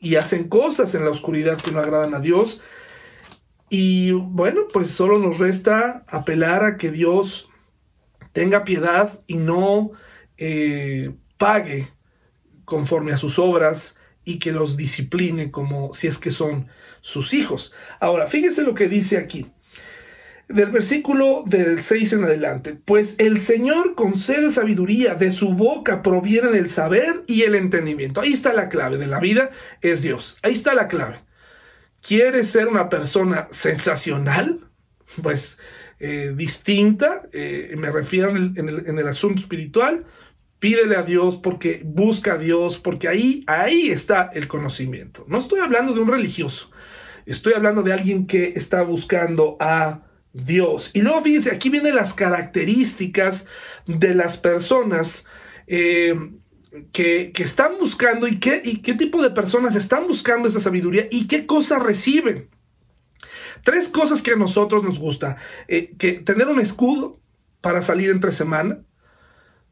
[0.00, 2.62] y hacen cosas en la oscuridad que no agradan a Dios.
[3.70, 7.48] Y bueno, pues solo nos resta apelar a que Dios
[8.38, 9.90] tenga piedad y no
[10.36, 11.88] eh, pague
[12.64, 16.68] conforme a sus obras y que los discipline como si es que son
[17.00, 17.72] sus hijos.
[17.98, 19.50] Ahora, fíjese lo que dice aquí.
[20.48, 26.54] Del versículo del 6 en adelante, pues el Señor concede sabiduría, de su boca provienen
[26.54, 28.20] el saber y el entendimiento.
[28.20, 30.38] Ahí está la clave de la vida, es Dios.
[30.44, 31.18] Ahí está la clave.
[32.02, 34.70] ¿Quieres ser una persona sensacional?
[35.24, 35.58] Pues
[36.00, 40.04] eh, distinta, eh, me refiero en el, asunto espiritual,
[40.58, 45.24] pídele a Dios porque busca a Dios, porque ahí, ahí está el conocimiento.
[45.28, 46.70] No estoy hablando de un religioso,
[47.26, 50.92] estoy hablando de alguien que está buscando a Dios.
[50.94, 53.46] Y luego fíjense, aquí vienen las características
[53.86, 55.24] de las personas
[55.66, 56.14] eh,
[56.92, 61.26] que, están buscando y qué, y qué tipo de personas están buscando esa sabiduría y
[61.26, 62.48] qué cosas reciben.
[63.64, 65.36] Tres cosas que a nosotros nos gusta.
[65.68, 67.18] Eh, que tener un escudo
[67.60, 68.78] para salir entre semana,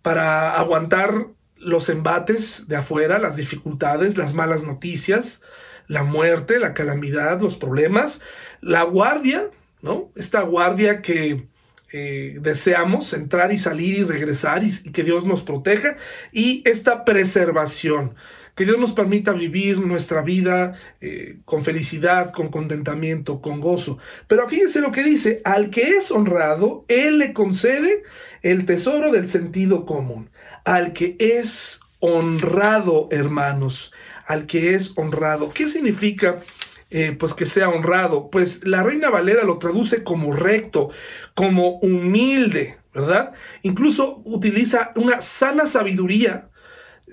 [0.03, 5.41] para aguantar los embates de afuera, las dificultades, las malas noticias,
[5.89, 8.21] la muerte, la calamidad, los problemas,
[8.61, 9.45] la guardia,
[9.83, 10.11] ¿no?
[10.15, 11.49] Esta guardia que
[11.93, 15.97] eh, deseamos entrar y salir y regresar y, y, que Dios nos proteja,
[16.33, 18.15] y esta preservación
[18.57, 23.99] que Dios nos permita vivir nuestra vida eh, con felicidad, con contentamiento, con gozo.
[24.27, 28.03] Pero fíjense lo que dice, al que es honrado, Él le concede
[28.43, 30.31] el tesoro del sentido común.
[30.65, 33.93] Al que es honrado, hermanos,
[34.27, 35.51] al que es honrado.
[35.51, 36.41] ¿Qué significa?
[36.89, 38.31] Eh, pues que sea honrado.
[38.31, 40.89] Pues la Reina Valera lo traduce como recto,
[41.35, 43.33] como humilde, ¿verdad?
[43.63, 46.49] Incluso utiliza una sana sabiduría,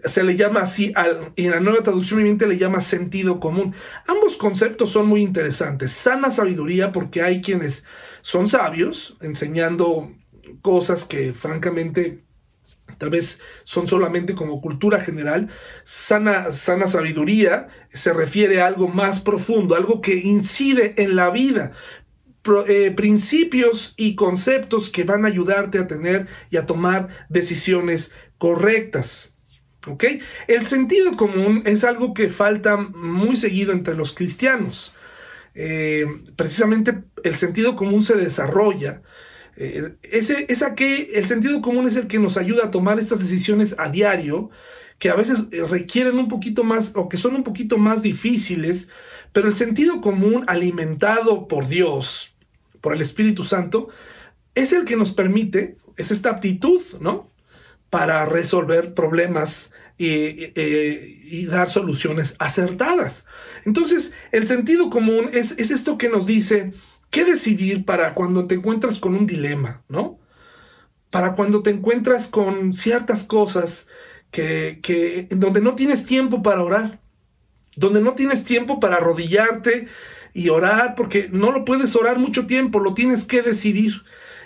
[0.05, 3.73] se le llama así, al, en la nueva traducción viviente le llama sentido común.
[4.07, 5.91] Ambos conceptos son muy interesantes.
[5.91, 7.85] Sana sabiduría porque hay quienes
[8.21, 10.11] son sabios, enseñando
[10.61, 12.23] cosas que francamente
[12.97, 15.49] tal vez son solamente como cultura general,
[15.83, 21.71] sana, sana sabiduría se refiere a algo más profundo, algo que incide en la vida,
[22.67, 29.32] eh, principios y conceptos que van a ayudarte a tener y a tomar decisiones correctas.
[29.87, 30.05] ¿Ok?
[30.47, 34.93] El sentido común es algo que falta muy seguido entre los cristianos.
[35.55, 39.01] Eh, precisamente el sentido común se desarrolla
[39.55, 43.75] eh, ese, es el sentido común es el que nos ayuda a tomar estas decisiones
[43.77, 44.49] a diario,
[44.97, 48.89] que a veces eh, requieren un poquito más o que son un poquito más difíciles,
[49.31, 52.33] pero el sentido común alimentado por Dios,
[52.81, 53.89] por el Espíritu Santo,
[54.55, 57.29] es el que nos permite, es esta aptitud, ¿no?
[57.93, 63.25] Para resolver problemas y, dar soluciones acertadas.
[63.63, 66.73] Entonces, el sentido común es, es esto que nos dice,
[67.13, 70.17] ¿Qué decidir para cuando te encuentras con un dilema, ¿no?
[71.11, 73.85] Para cuando te encuentras con ciertas cosas
[74.31, 77.01] que, que donde no tienes tiempo para orar,
[77.75, 79.89] donde no tienes tiempo para arrodillarte
[80.33, 84.01] y orar, porque no lo puedes orar mucho tiempo, lo tienes que decidir.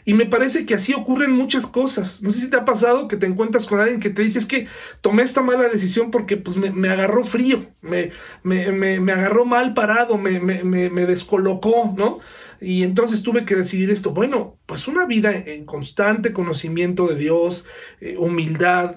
[0.07, 2.21] Y me parece que así ocurren muchas cosas.
[2.21, 4.45] No sé si te ha pasado que te encuentras con alguien que te dice, es
[4.45, 4.65] que
[5.01, 10.17] tomé esta mala decisión porque pues me, agarró frío, me, me, me, agarró mal parado,
[10.17, 12.19] me, me descolocó, ¿no?
[12.61, 14.11] Y entonces tuve que decidir esto.
[14.11, 17.65] Bueno, pues una vida en constante conocimiento de Dios,
[17.99, 18.95] eh, humildad.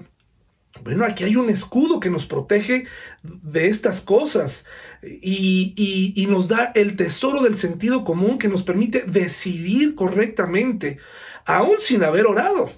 [0.82, 2.86] Bueno, aquí hay un escudo que nos protege
[3.22, 4.64] de estas cosas
[5.02, 10.98] y, y nos da el tesoro del sentido común que nos permite decidir correctamente,
[11.44, 12.70] aún sin haber orado.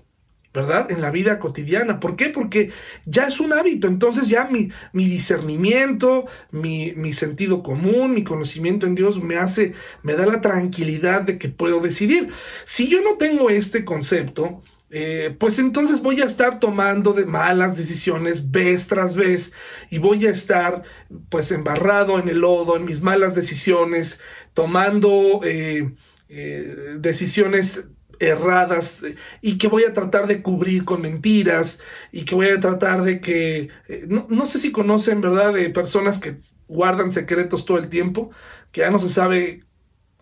[0.54, 0.90] ¿verdad?
[0.90, 1.98] En la vida cotidiana.
[1.98, 2.28] ¿Por qué?
[2.28, 2.70] Porque
[3.06, 3.88] ya es un hábito.
[3.88, 9.72] Entonces ya mi, mi discernimiento, mi, mi, sentido común, mi conocimiento en Dios me hace,
[10.02, 12.28] me da la tranquilidad de que puedo decidir.
[12.64, 14.62] Si yo no tengo este concepto,
[14.92, 19.52] eh, pues entonces voy a estar tomando de malas decisiones vez tras vez
[19.90, 20.82] y voy a estar
[21.30, 24.20] pues embarrado en el lodo, en mis malas decisiones,
[24.54, 25.94] tomando eh,
[26.28, 27.88] eh, decisiones
[28.22, 29.02] erradas
[29.40, 31.80] y que voy a tratar de cubrir con mentiras
[32.12, 36.18] y que voy a tratar de que, eh, no, sé si conocen, ¿verdad?, de personas
[36.18, 36.36] que
[36.68, 38.30] guardan secretos todo el tiempo,
[38.70, 39.64] que ya no se sabe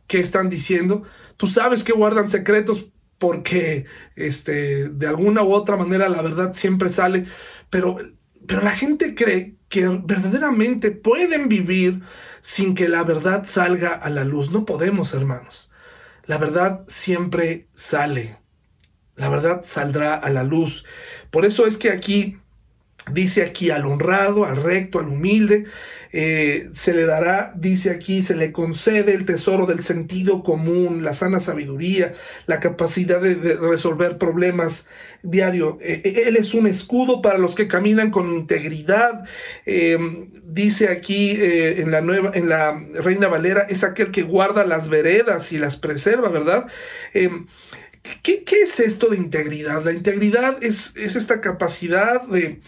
[0.07, 1.03] qué están diciendo.
[1.37, 3.85] Tú sabes que guardan secretos porque
[4.17, 7.27] este, de alguna u otra manera la verdad siempre sale,
[7.69, 7.99] pero,
[8.47, 12.01] pero la gente cree que verdaderamente pueden vivir
[12.41, 14.51] sin que la verdad salga a la luz.
[14.51, 15.71] No podemos, hermanos.
[16.25, 18.39] La verdad siempre sale.
[19.17, 20.87] La verdad saldrá a la luz.
[21.31, 22.39] Por eso es que aquí
[23.13, 25.67] dice aquí al honrado, al recto, al humilde,
[26.13, 31.15] eh, se le dará, dice aquí, se le concede el tesoro del sentido común, la
[31.15, 32.15] sana sabiduría,
[32.47, 34.89] la capacidad de, resolver problemas
[35.23, 35.79] diario.
[35.81, 39.25] Eh, eh, él es un escudo para los que caminan con integridad.
[40.45, 45.53] dice aquí en la nueva, en la Reina Valera, es aquel que guarda las veredas
[45.53, 46.67] y las preserva, ¿verdad?
[48.03, 49.85] ¿Qué, es esto de integridad?
[49.85, 52.61] La integridad es, es esta capacidad de,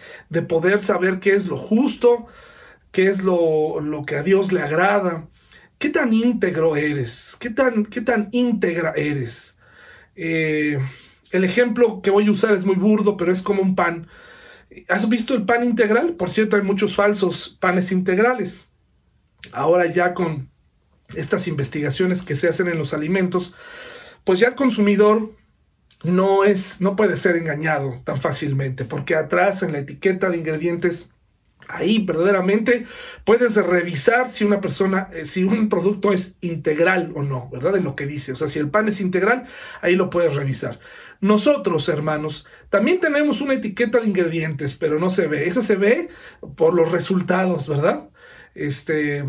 [0.42, 2.27] poder saber qué es lo justo,
[2.90, 5.29] qué es lo, que a Dios le agrada.
[5.79, 7.37] ¿Qué tan íntegro eres?
[7.40, 9.57] ¿Qué tan, qué íntegra eres?
[10.14, 10.79] Eh,
[11.31, 14.07] el ejemplo que voy a usar es muy burdo, pero es como un pan.
[14.88, 16.14] ¿Has visto el pan integral?
[16.14, 18.68] Por cierto, hay muchos falsos panes integrales.
[19.53, 20.51] Ahora ya con
[21.16, 23.55] estas investigaciones que se hacen en los alimentos,
[24.25, 25.33] pues ya el consumidor
[26.05, 31.09] no es, no puede ser engañado tan fácilmente, porque atrás en la etiqueta de ingredientes
[31.69, 32.87] Ahí verdaderamente
[33.25, 37.77] puedes revisar si una persona, eh, si un producto es integral o no, ¿verdad?
[37.77, 38.33] En lo que dice.
[38.33, 39.45] O sea, si el pan es integral,
[39.81, 40.81] ahí lo puedes revisar.
[41.21, 45.47] Nosotros, hermanos, también tenemos una etiqueta de ingredientes, pero no se ve.
[45.47, 46.09] Esa se ve
[46.57, 48.11] por los resultados, ¿verdad?
[48.55, 49.25] Este,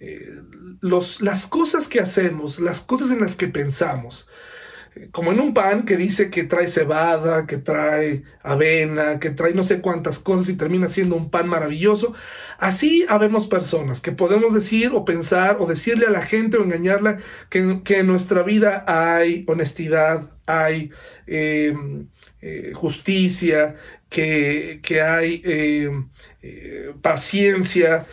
[0.00, 0.42] eh,
[0.80, 4.26] las cosas que hacemos, las cosas en las que pensamos,
[5.12, 9.62] como en un pan que dice que trae cebada, que trae avena, que trae no
[9.62, 12.14] sé cuántas cosas y termina siendo un pan maravilloso.
[12.58, 17.18] Así habemos personas que podemos decir o pensar o decirle a la gente o engañarla
[17.48, 20.90] que, en nuestra vida hay honestidad, hay
[21.26, 21.74] eh,
[22.42, 23.76] eh, justicia,
[24.10, 28.06] que, hay eh, paciencia,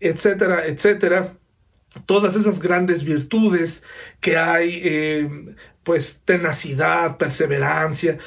[0.00, 1.34] etcétera, etcétera
[2.06, 3.82] todas esas grandes virtudes
[4.20, 8.18] que hay, eh, pues tenacidad, perseverancia,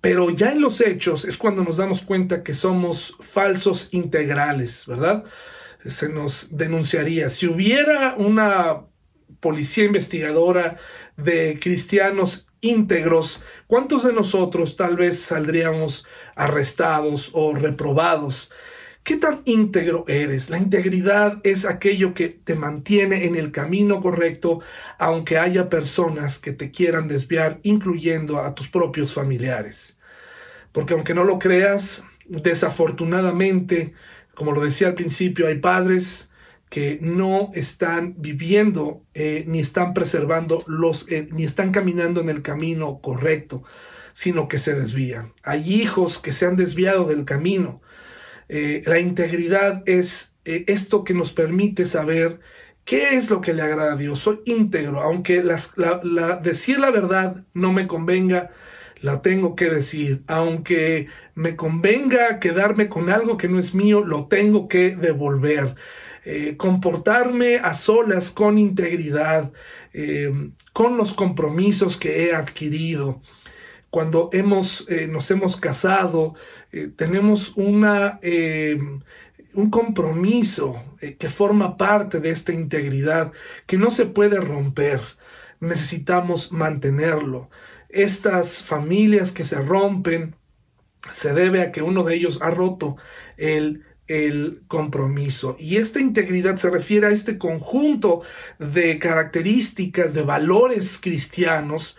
[0.00, 5.24] pero ya en los hechos es cuando nos damos cuenta que somos falsos integrales, ¿verdad?
[5.84, 7.28] Se nos denunciaría.
[7.28, 8.86] Si hubiera una
[9.40, 10.78] policía investigadora
[11.16, 18.50] de cristianos íntegros, ¿cuántos de nosotros tal vez saldríamos arrestados o reprobados?
[19.02, 20.48] ¿Qué tan íntegro eres?
[20.48, 24.60] La integridad es aquello que te mantiene en el camino correcto,
[24.96, 29.96] aunque haya personas que te quieran desviar, incluyendo a tus propios familiares.
[30.70, 33.92] Porque aunque no lo creas, desafortunadamente,
[34.34, 36.28] como lo decía al principio, hay padres
[36.72, 42.40] que no están viviendo eh, ni están preservando los eh, ni están caminando en el
[42.40, 43.62] camino correcto,
[44.14, 45.34] sino que se desvían.
[45.42, 47.82] Hay hijos que se han desviado del camino
[48.48, 52.40] eh, la integridad es esto que nos permite saber
[52.86, 54.20] qué es lo que le agrada a Dios.
[54.20, 55.42] Soy íntegro, aunque
[56.42, 58.50] decir la verdad no me convenga,
[59.02, 60.22] la tengo que decir.
[60.26, 65.74] Aunque me convenga quedarme con algo que no es mío, lo tengo que devolver.
[66.24, 69.52] Eh, comportarme a solas con integridad,
[70.72, 73.20] con los compromisos que he adquirido
[73.92, 76.34] cuando hemos, eh, nos hemos casado,
[76.72, 78.78] eh, tenemos una, eh,
[79.52, 80.82] un compromiso
[81.18, 83.32] que forma parte de esta integridad,
[83.66, 85.02] que no se puede romper.
[85.60, 87.50] Necesitamos mantenerlo.
[87.90, 90.36] Estas familias que se rompen
[91.10, 92.96] se debe a que uno de ellos ha roto
[93.36, 95.56] el el compromiso.
[95.58, 98.22] Y esta integridad se refiere a este conjunto
[98.58, 101.96] de características, de valores cristianos,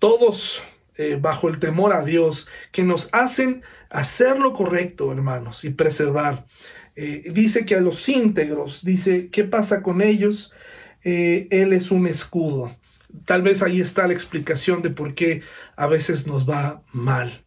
[0.00, 0.62] todos
[0.96, 6.46] eh, bajo el temor a Dios, que nos hacen hacer lo correcto, hermanos, y preservar.
[6.96, 10.52] Eh, dice que a los íntegros, dice, ¿qué pasa con ellos?
[11.02, 12.76] Eh, él es un escudo.
[13.24, 15.42] Tal vez ahí está la explicación de por qué
[15.76, 17.41] a veces nos va mal.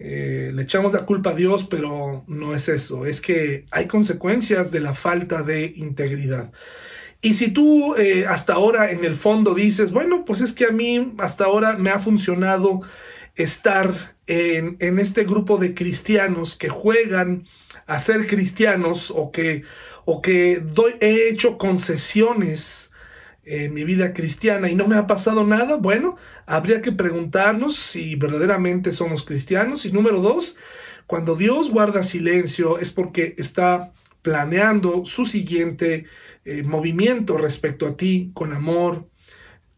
[0.00, 3.06] Le echamos la culpa a Dios, pero no es eso.
[3.06, 6.52] Es que hay consecuencias de la falta de integridad.
[7.20, 10.70] Y si tú eh, hasta ahora en el fondo dices, bueno, pues es que a
[10.70, 12.82] mí hasta ahora me ha funcionado
[13.34, 17.46] estar en, este grupo de cristianos que juegan
[17.86, 19.62] a ser cristianos o que,
[20.04, 20.62] o que
[21.00, 22.87] he hecho concesiones
[23.48, 28.14] en mi vida cristiana y no me ha pasado nada, bueno, habría que preguntarnos si
[28.14, 29.86] verdaderamente somos cristianos.
[29.86, 30.56] Y número dos,
[31.06, 33.92] cuando Dios guarda silencio es porque está
[34.22, 36.04] planeando su siguiente
[36.44, 39.08] eh, movimiento respecto a ti con amor,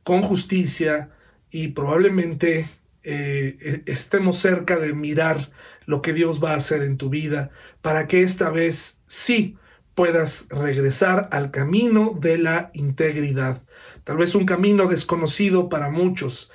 [0.02, 1.10] con justicia
[1.50, 2.68] y probablemente
[3.02, 5.50] eh, e, estemos cerca de mirar
[5.86, 7.50] lo que Dios va a hacer en tu vida
[7.80, 9.56] para que esta vez sí
[9.94, 13.62] puedas regresar al camino de la integridad.
[14.04, 16.50] Tal vez un camino desconocido para muchos.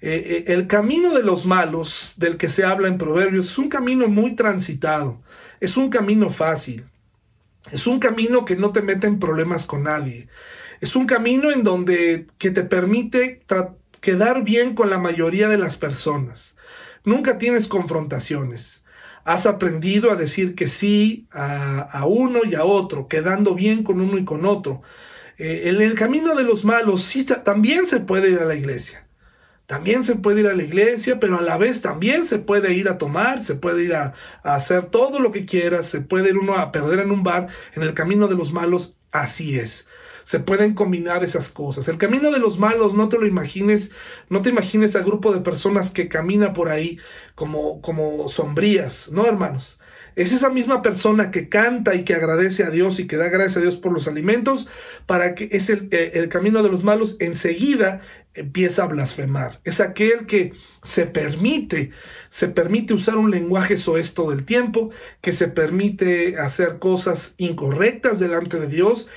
[0.00, 4.08] Eh, el camino de los malos del que se habla en Proverbios es un camino
[4.08, 5.22] muy transitado,
[5.60, 6.86] es un camino fácil.
[7.72, 10.28] Es un camino que no te mete en problemas con nadie.
[10.80, 13.42] Es un camino en donde que te permite
[14.00, 16.54] quedar bien con la mayoría de las personas.
[17.04, 18.84] Nunca tienes confrontaciones.
[19.26, 24.18] Has aprendido a decir que sí a, uno y a otro, quedando bien con uno
[24.18, 24.82] y con otro.
[25.36, 29.06] Eh, en el camino de los malos sí, también se puede ir a la iglesia.
[29.66, 32.88] También se puede ir a la iglesia, pero a la vez también se puede ir
[32.88, 34.14] a tomar, se puede ir a,
[34.44, 37.82] hacer todo lo que quieras, se puede ir uno a perder en un bar, en
[37.82, 39.88] el camino de los malos, así es.
[40.26, 41.86] Se pueden combinar esas cosas.
[41.86, 43.92] El camino de los malos, no te lo imagines,
[44.28, 46.98] no te imagines al grupo de personas que camina por ahí
[47.36, 49.78] como, como sombrías, ¿no, hermanos?
[50.16, 53.58] Es esa misma persona que canta y que agradece a Dios y que da gracias
[53.58, 54.66] a Dios por los alimentos,
[55.06, 58.00] para que es el, eh, el camino de los malos, enseguida
[58.34, 59.60] empieza a blasfemar.
[59.62, 61.92] Es aquel que se permite,
[62.30, 68.18] se permite usar un lenguaje soez todo el tiempo, que se permite hacer cosas incorrectas
[68.18, 69.08] delante de Dios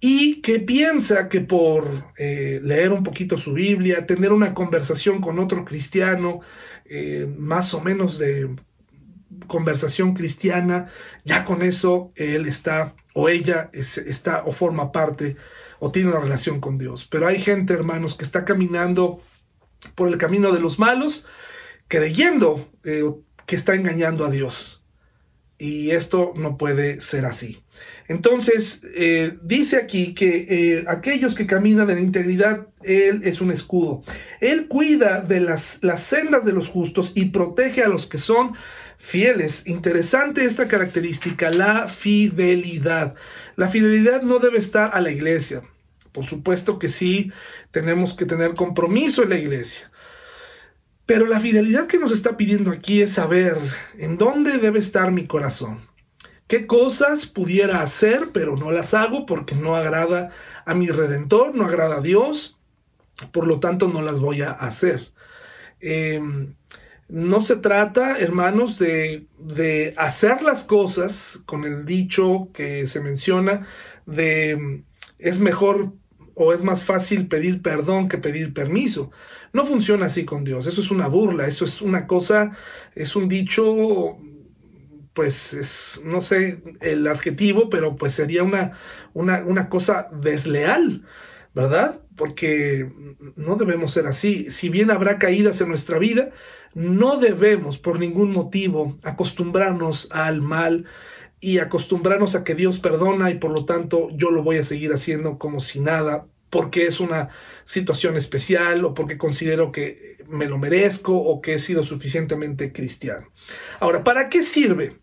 [0.00, 5.38] y que piensa que por eh, leer un poquito su Biblia, tener una conversación con
[5.38, 6.40] otro cristiano,
[6.84, 8.48] eh, más o menos de
[9.46, 10.90] conversación cristiana,
[11.24, 15.36] ya con eso él está o ella está o forma parte
[15.80, 17.06] o tiene una relación con Dios.
[17.10, 19.20] Pero hay gente, hermanos, que está caminando
[19.94, 21.26] por el camino de los malos,
[21.88, 23.04] creyendo eh,
[23.46, 24.77] que está engañando a Dios.
[25.58, 27.62] Y esto no puede ser así.
[28.06, 30.46] Entonces, eh, dice aquí que
[30.78, 34.02] eh, aquellos que caminan en integridad, Él es un escudo.
[34.40, 38.54] Él cuida de las, las sendas de los justos y protege a los que son
[38.98, 39.66] fieles.
[39.66, 43.14] Interesante esta característica, la fidelidad.
[43.56, 45.62] La fidelidad no debe estar a la iglesia.
[46.12, 47.32] Por supuesto que sí,
[47.70, 49.90] tenemos que tener compromiso en la iglesia.
[51.08, 53.56] Pero la fidelidad que nos está pidiendo aquí es saber
[53.96, 55.80] en dónde debe estar mi corazón.
[56.46, 60.32] ¿Qué cosas pudiera hacer, pero no las hago porque no agrada
[60.66, 62.58] a mi redentor, no agrada a Dios?
[63.32, 65.10] Por lo tanto, no las voy a hacer.
[65.80, 66.52] Em,
[67.08, 73.66] no se trata, hermanos, de, de, hacer las cosas con el dicho que se menciona
[74.04, 74.84] de
[75.18, 75.94] es mejor
[76.34, 79.10] o es más fácil pedir perdón que pedir permiso.
[79.52, 82.56] No funciona así con Dios, eso es una burla, eso es una cosa,
[82.94, 84.18] es un dicho,
[85.12, 88.78] pues es, no sé el adjetivo, pero pues sería una,
[89.14, 91.04] una, una cosa desleal,
[91.54, 92.00] ¿verdad?
[92.14, 92.92] Porque
[93.36, 94.50] no debemos ser así.
[94.50, 96.30] Si bien habrá caídas en nuestra vida,
[96.74, 100.84] no debemos por ningún motivo acostumbrarnos al mal
[101.40, 104.92] y acostumbrarnos a que Dios perdona y por lo tanto yo lo voy a seguir
[104.92, 107.28] haciendo como si nada, porque es una
[107.64, 113.28] situación especial o porque considero que me lo merezco o que he sido suficientemente cristiano.
[113.80, 114.96] Ahora, ¿para qué sirve?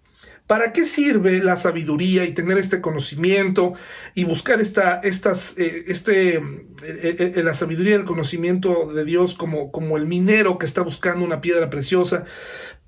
[0.48, 3.74] ¿Para qué sirve la sabiduría y tener este conocimiento
[4.14, 9.34] y buscar esta, estas, eh, este, eh, eh, la sabiduría y el conocimiento de Dios
[9.34, 12.26] como, como el minero que está buscando una piedra preciosa?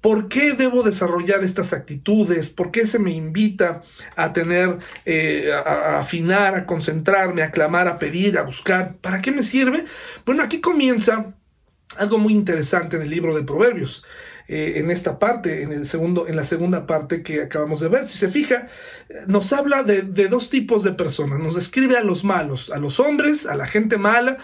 [0.02, 2.50] ¿Por qué debo desarrollar estas actitudes?
[2.50, 3.84] ¿Por qué se me invita
[4.16, 4.78] a tener,
[5.66, 8.96] a, afinar, a concentrarme, a clamar, a pedir, a buscar?
[8.98, 9.86] ¿Para qué me sirve?
[10.26, 11.34] Bueno, aquí comienza
[11.98, 14.04] algo muy interesante en el libro de Proverbios.
[14.50, 18.08] Eh, en esta parte, en, el segundo, en la segunda parte que acabamos de ver.
[18.08, 18.68] Si se fija,
[19.28, 21.40] nos habla de, dos tipos de personas.
[21.40, 24.38] Nos describe a los malos, a los hombres, a la gente mala,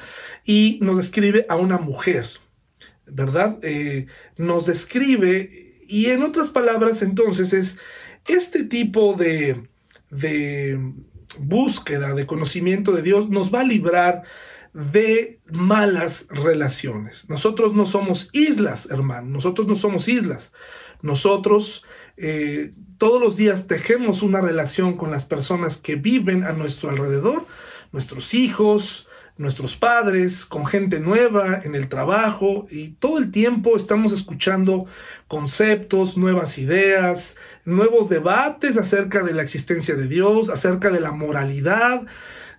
[0.43, 2.25] y nos describe a una mujer,
[3.05, 3.57] ¿verdad?
[3.61, 7.79] Eh, nos describe, y en otras palabras, entonces es
[8.27, 9.67] este tipo de,
[10.09, 10.79] de
[11.39, 14.23] búsqueda de conocimiento de Dios nos va a librar
[14.73, 17.29] de malas relaciones.
[17.29, 20.51] Nosotros no somos islas, hermano, nosotros no somos islas.
[21.01, 21.83] Nosotros
[22.17, 27.45] eh, todos los días tejemos una relación con las personas que viven a nuestro alrededor,
[27.91, 34.13] nuestros hijos, nuestros padres, con gente nueva en el trabajo y todo el tiempo estamos
[34.13, 34.85] escuchando
[35.27, 42.05] conceptos, nuevas ideas, nuevos debates acerca de la existencia de Dios, acerca de la moralidad,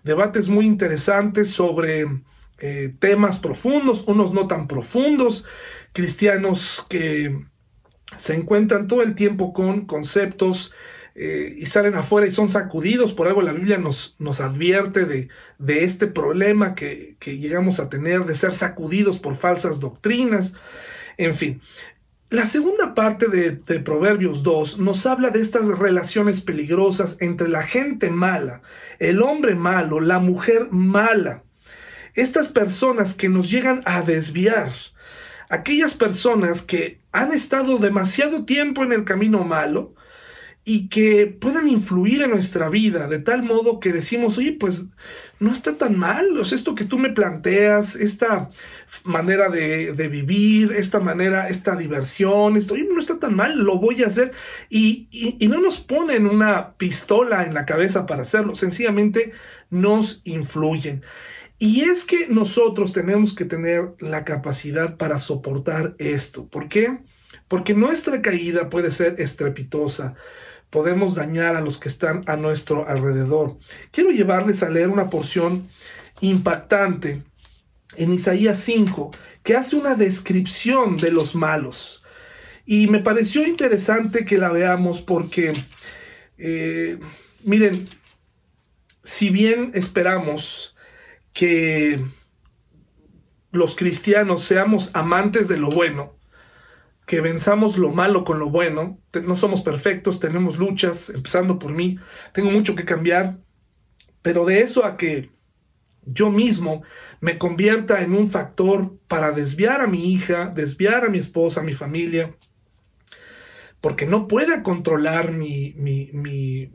[0.02, 2.06] debates muy interesantes sobre
[2.58, 5.46] eh, temas profundos, unos no tan profundos,
[5.92, 7.46] cristianos que
[8.18, 10.72] se encuentran todo el tiempo con conceptos
[11.14, 13.12] eh, y salen afuera y son sacudidos.
[13.12, 17.88] Por algo la Biblia nos, nos advierte de, de este problema que, que, llegamos a
[17.88, 20.54] tener, de ser sacudidos por falsas doctrinas.
[21.16, 21.60] En fin,
[22.34, 28.10] la segunda parte de, Proverbios 2 nos habla de estas relaciones peligrosas entre la gente
[28.10, 28.60] mala,
[28.98, 31.44] el hombre malo, la mujer mala.
[32.14, 34.72] Estas personas que nos llegan a desviar,
[35.48, 39.94] aquellas personas que han estado demasiado tiempo en el camino malo,
[40.66, 44.86] y que puedan influir en nuestra vida de tal modo que decimos, oye, pues
[45.38, 48.50] no está tan mal, o sea, esto que tú me planteas, esta
[49.04, 54.06] manera de, vivir, esta manera, esta diversión, esto, no está tan mal, lo voy a
[54.06, 54.32] hacer,
[54.70, 59.32] y, y no nos ponen una pistola en la cabeza para hacerlo, sencillamente
[59.68, 61.02] nos influyen.
[61.58, 66.48] Y es que nosotros tenemos que tener la capacidad para soportar esto.
[66.48, 66.98] ¿Por qué?
[67.48, 70.14] Porque nuestra caída puede ser estrepitosa
[70.74, 73.58] podemos dañar a los que están a nuestro alrededor.
[73.92, 75.70] Quiero llevarles a leer una porción
[76.20, 77.22] impactante
[77.96, 79.12] en Isaías 5
[79.44, 82.02] que hace una descripción de los malos.
[82.66, 85.52] Y me pareció interesante que la veamos porque,
[86.38, 86.98] eh,
[87.44, 87.88] miren,
[89.04, 90.74] si bien esperamos
[91.32, 92.04] que
[93.52, 96.13] los cristianos seamos amantes de lo bueno,
[97.06, 98.98] que venzamos lo malo con lo bueno.
[99.24, 101.98] No somos perfectos, tenemos luchas, empezando por mí.
[102.32, 103.38] Tengo mucho que cambiar,
[104.22, 105.30] pero de eso a que
[106.06, 106.82] yo mismo
[107.20, 111.64] me convierta en un factor para desviar a mi hija, desviar a mi esposa, a
[111.64, 112.34] mi familia,
[113.80, 116.70] porque no pueda controlar mi, mi, mi,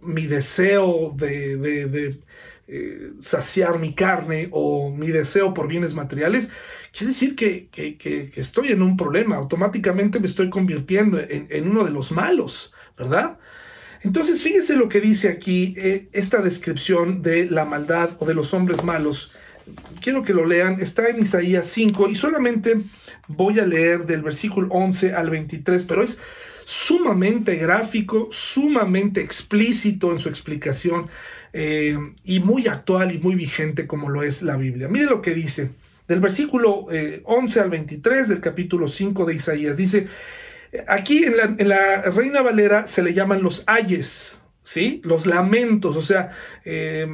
[0.00, 2.20] mi deseo de, de,
[2.66, 6.50] eh, saciar mi carne o mi deseo por bienes materiales,
[6.92, 7.68] quiere decir que,
[8.36, 13.38] estoy en un problema, automáticamente me estoy convirtiendo en, uno de los malos, ¿verdad?
[14.02, 18.54] Entonces fíjese lo que dice aquí eh, esta descripción de la maldad o de los
[18.54, 19.30] hombres malos.
[20.00, 22.76] Quiero que lo lean, está en Isaías 5 y solamente
[23.28, 26.20] voy a leer del versículo 11 al 23, pero es
[26.64, 31.08] sumamente gráfico, sumamente explícito en su explicación
[31.56, 34.88] eh, y muy actual y muy vigente como lo es la Biblia.
[34.88, 35.70] Mire lo que dice
[36.08, 36.88] del versículo
[37.24, 39.76] 11 eh, al 23 del capítulo 5 de Isaías.
[39.76, 40.08] Dice,
[40.88, 45.00] aquí en la, Reina Valera se le llaman los ayes, ¿sí?
[45.04, 46.32] Los lamentos, o sea,
[46.64, 47.06] eh,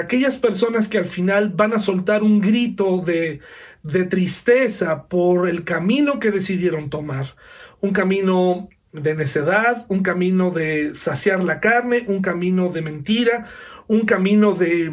[0.00, 3.38] aquellas personas que al final van a soltar un grito de,
[3.84, 7.36] de tristeza por el camino que decidieron tomar.
[7.80, 13.46] Un camino de necedad, un camino de saciar la carne, un camino de mentira,
[13.86, 14.92] un camino de,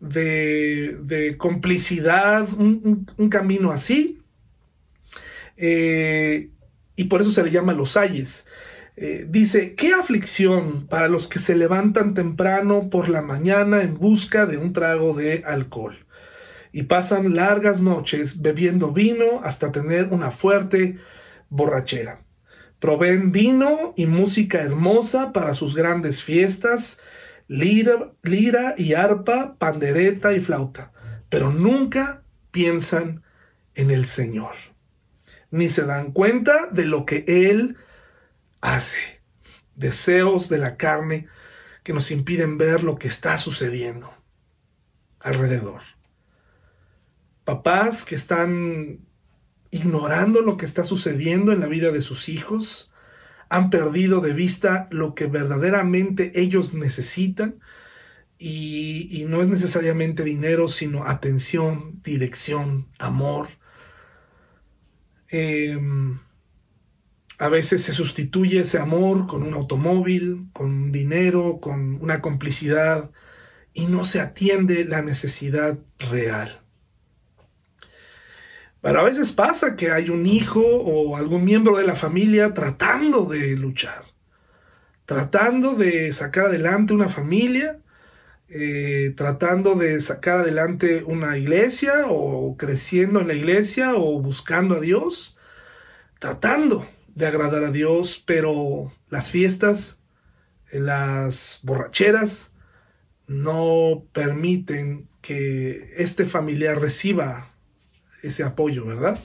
[0.00, 4.20] de, complicidad, un, camino así.
[5.56, 6.50] Eh,
[6.96, 8.46] y por eso se le llama los ayes.
[8.96, 14.46] Eh, dice, qué aflicción para los que se levantan temprano por la mañana en busca
[14.46, 16.04] de un trago de alcohol
[16.72, 20.98] y pasan largas noches bebiendo vino hasta tener una fuerte
[21.48, 22.22] borrachera.
[22.78, 27.00] Proveen vino y música hermosa para sus grandes fiestas,
[27.48, 30.92] lira, lira y arpa, pandereta y flauta,
[31.28, 33.22] pero nunca piensan
[33.74, 34.54] en el Señor,
[35.50, 37.76] ni se dan cuenta de lo que Él
[38.60, 38.98] hace.
[39.74, 41.28] Deseos de la carne
[41.84, 44.12] que nos impiden ver lo que está sucediendo
[45.20, 45.82] alrededor.
[47.44, 49.07] Papás que están
[49.70, 52.90] ignorando lo que está sucediendo en la vida de sus hijos,
[53.48, 57.60] han perdido de vista lo que verdaderamente ellos necesitan
[58.38, 63.48] y, no es necesariamente dinero, sino atención, dirección, amor.
[65.28, 66.20] Em,
[67.38, 73.10] a veces se sustituye ese amor con un automóvil, con dinero, con una complicidad
[73.74, 76.62] y no se atiende la necesidad real.
[78.80, 83.24] Pero a veces pasa que hay un hijo o algún miembro de la familia tratando
[83.24, 84.04] de luchar,
[85.04, 87.80] tratando de sacar adelante una familia,
[88.48, 94.80] eh, tratando de sacar adelante una iglesia o creciendo en la iglesia o buscando a
[94.80, 95.36] Dios,
[96.18, 100.00] tratando de agradar a Dios, pero las fiestas,
[100.70, 102.52] las borracheras
[103.26, 107.57] no permiten que este familiar reciba
[108.22, 109.18] ese apoyo, ¿verdad?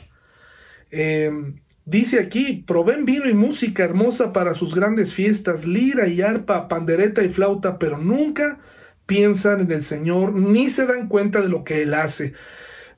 [0.92, 6.68] Em, dice aquí, proveen vino y música hermosa para sus grandes fiestas, lira y arpa,
[6.68, 8.60] pandereta y flauta, pero nunca
[9.06, 12.34] piensan en el Señor ni se dan cuenta de lo que Él hace.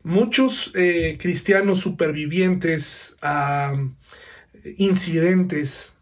[0.03, 3.73] Muchos eh, cristianos supervivientes a
[4.77, 5.93] incidentes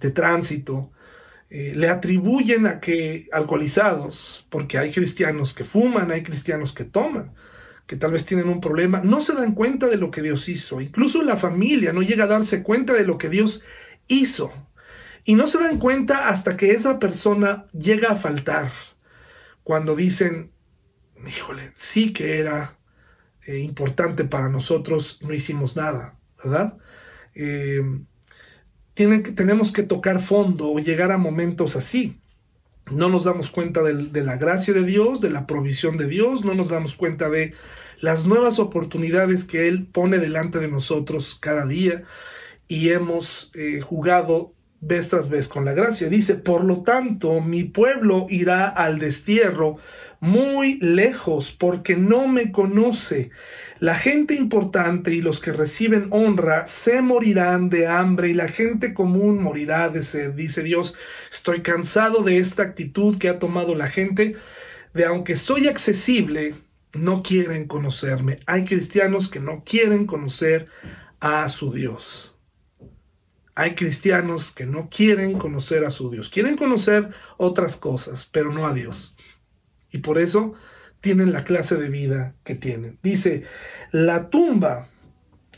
[0.00, 0.90] de tránsito,
[1.50, 7.32] eh, le atribuyen a que alcoholizados, porque hay cristianos que fuman, hay cristianos que toman,
[7.86, 10.80] que tal vez tienen un problema, no se dan cuenta de lo que Dios hizo.
[10.80, 13.62] Incluso la familia no llega a darse cuenta de lo que Dios
[14.08, 14.52] hizo.
[15.24, 18.72] Y no se dan cuenta hasta que esa persona llega a faltar.
[19.62, 20.52] Cuando dicen,
[21.26, 22.78] híjole, sí que era
[23.46, 26.78] eh, importante para nosotros, no hicimos nada, ¿verdad?
[27.34, 27.82] Eh,
[28.94, 32.20] tenemos que tocar fondo o llegar a momentos así.
[32.90, 36.54] No nos damos cuenta de, la gracia de Dios, de la provisión de Dios, no
[36.54, 37.54] nos damos cuenta de
[38.00, 42.02] las nuevas oportunidades que Él pone delante de nosotros cada día
[42.68, 46.08] y hemos eh, jugado vez tras vez con la gracia.
[46.08, 49.78] Dice, por lo tanto, mi pueblo irá al destierro
[50.24, 53.30] muy lejos porque no me conoce.
[53.78, 58.94] La gente importante y los que reciben honra se morirán de hambre y la gente
[58.94, 60.30] común morirá de sed.
[60.30, 60.94] Dice Dios,
[61.30, 64.34] estoy cansado de esta actitud que ha tomado la gente,
[64.94, 66.54] de aunque soy accesible,
[66.94, 68.38] no quieren conocerme.
[68.46, 70.68] Hay cristianos que no quieren conocer
[71.20, 72.34] a su Dios.
[73.54, 76.30] Hay cristianos que no quieren conocer a su Dios.
[76.30, 79.13] Quieren conocer otras cosas, pero no a Dios.
[79.94, 80.54] Y por eso
[81.00, 82.98] tienen la clase de vida que tienen.
[83.00, 83.44] Dice,
[83.92, 84.88] la tumba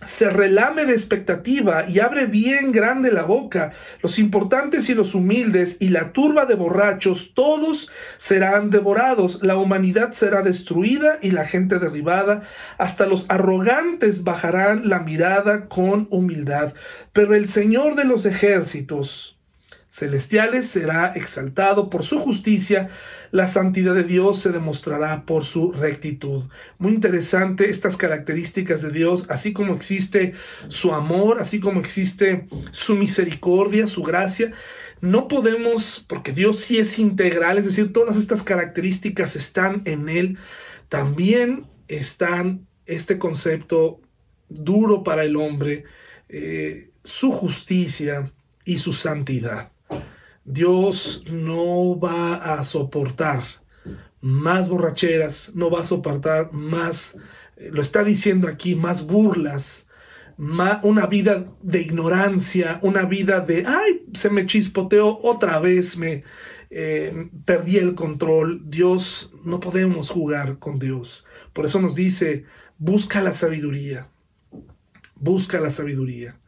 [0.05, 3.73] se relame de expectativa y abre bien grande la boca.
[4.03, 9.43] Los importantes y los humildes y la turba de borrachos, todos serán devorados.
[9.43, 12.43] La humanidad será destruida y la gente derribada.
[12.77, 16.75] Hasta los arrogantes bajarán la mirada con humildad.
[17.15, 19.36] Pero el Señor de los ejércitos
[19.97, 22.91] celestiales será exaltado por su justicia,
[23.31, 26.45] la santidad de Dios se demostrará por su rectitud.
[26.77, 30.35] Muy interesante estas características de Dios, así como existe
[30.69, 34.53] su amor, así como existe su misericordia, su gracia.
[35.01, 40.37] No podemos, porque Dios sí es integral, es decir, todas estas características están en Él,
[40.91, 44.03] también están este concepto
[44.51, 45.85] duro para el hombre,
[46.29, 48.31] eh, su justicia
[48.67, 49.73] y su santidad.
[50.47, 53.43] Dios no va a soportar
[54.21, 57.17] más borracheras, no va a soportar más,
[57.57, 59.89] eh, lo está diciendo aquí, más burlas,
[60.39, 66.25] una vida de ignorancia, una vida de, ay, se me chispoteó otra vez, me
[66.71, 68.63] eh, perdí el control.
[68.67, 71.25] Dios, no podemos jugar con Dios.
[71.53, 72.45] Por eso nos dice,
[72.79, 74.09] busca la sabiduría,
[75.17, 76.39] busca la sabiduría.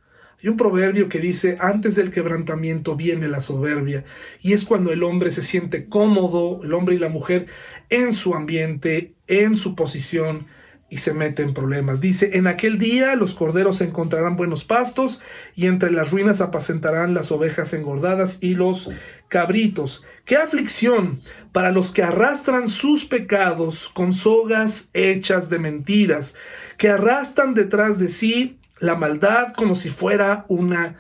[0.41, 4.05] Hay un proverbio que dice, antes del quebrantamiento viene la soberbia,
[4.41, 7.47] y es cuando el hombre se siente cómodo, el hombre y la mujer,
[7.91, 10.47] en su ambiente, en su posición,
[10.91, 12.01] y se mete en problemas.
[12.01, 15.21] Dice, en aquel día los corderos encontrarán buenos pastos,
[15.57, 18.91] y entre las ruinas apacentarán las ovejas engordadas y los
[19.27, 20.05] cabritos.
[20.25, 21.21] ¡Qué aflicción
[21.51, 26.37] para los que arrastran sus pecados con sogas hechas de mentiras,
[26.77, 30.97] que arrastran detrás de sí la maldad como si fuera una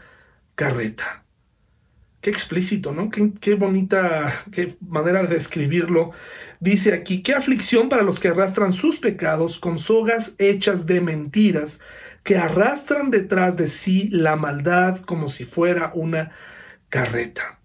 [0.55, 1.25] carreta.
[2.21, 3.11] Qué explícito, ¿no?
[3.11, 6.11] Qué, bonita, qué manera de describirlo.
[6.59, 11.79] Dice aquí, qué aflicción para los que arrastran sus pecados con sogas hechas de mentiras,
[12.25, 16.33] que arrastran detrás de sí la maldad como si fuera una
[16.89, 17.61] carreta.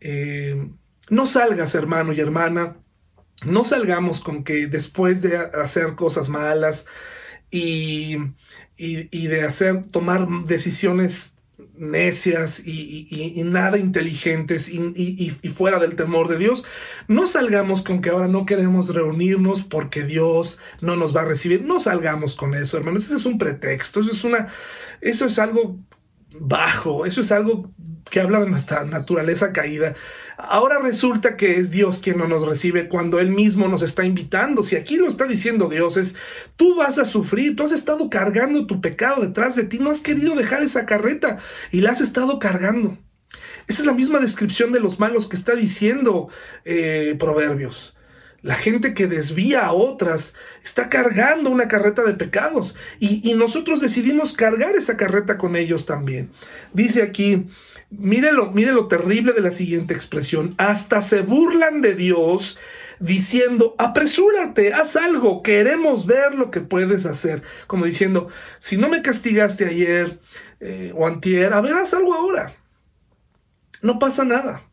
[0.00, 0.70] Eh,
[1.08, 2.76] no salgas, hermano y hermana,
[3.44, 6.84] no salgamos con que después de hacer cosas malas,
[7.50, 8.16] y,
[8.78, 11.34] y, de hacer, tomar decisiones
[11.76, 16.64] necias y, nada inteligentes y, fuera del temor de Dios,
[17.08, 21.62] no salgamos con que ahora no queremos reunirnos porque Dios no nos va a recibir.
[21.62, 23.04] No salgamos con eso, hermanos.
[23.04, 24.48] Ese es un pretexto, eso es una,
[25.00, 25.78] eso es algo
[26.30, 27.72] bajo, eso es algo
[28.10, 29.94] que habla de nuestra naturaleza caída.
[30.36, 34.62] Ahora resulta que es Dios quien no nos recibe cuando Él mismo nos está invitando.
[34.62, 36.16] Si aquí lo está diciendo Dios, es
[36.56, 40.00] tú vas a sufrir, tú has estado cargando tu pecado detrás de ti, no has
[40.00, 41.38] querido dejar esa carreta
[41.70, 42.98] y la has estado cargando.
[43.66, 46.28] Esa es la misma descripción de los malos que está diciendo
[46.64, 47.97] eh, Proverbios.
[48.40, 54.32] La gente que desvía a otras está cargando una carreta de pecados y, nosotros decidimos
[54.32, 56.30] cargar esa carreta con ellos también.
[56.72, 57.48] Dice aquí,
[57.90, 60.54] Mire lo, lo terrible de la siguiente expresión.
[60.58, 62.58] Hasta se burlan de Dios
[63.00, 67.42] diciendo, apresúrate, haz algo, queremos ver lo que puedes hacer.
[67.66, 68.28] Como diciendo,
[68.58, 70.20] si no me castigaste ayer
[70.60, 72.54] eh, o antier, a ver, haz algo ahora.
[73.80, 74.67] No pasa nada.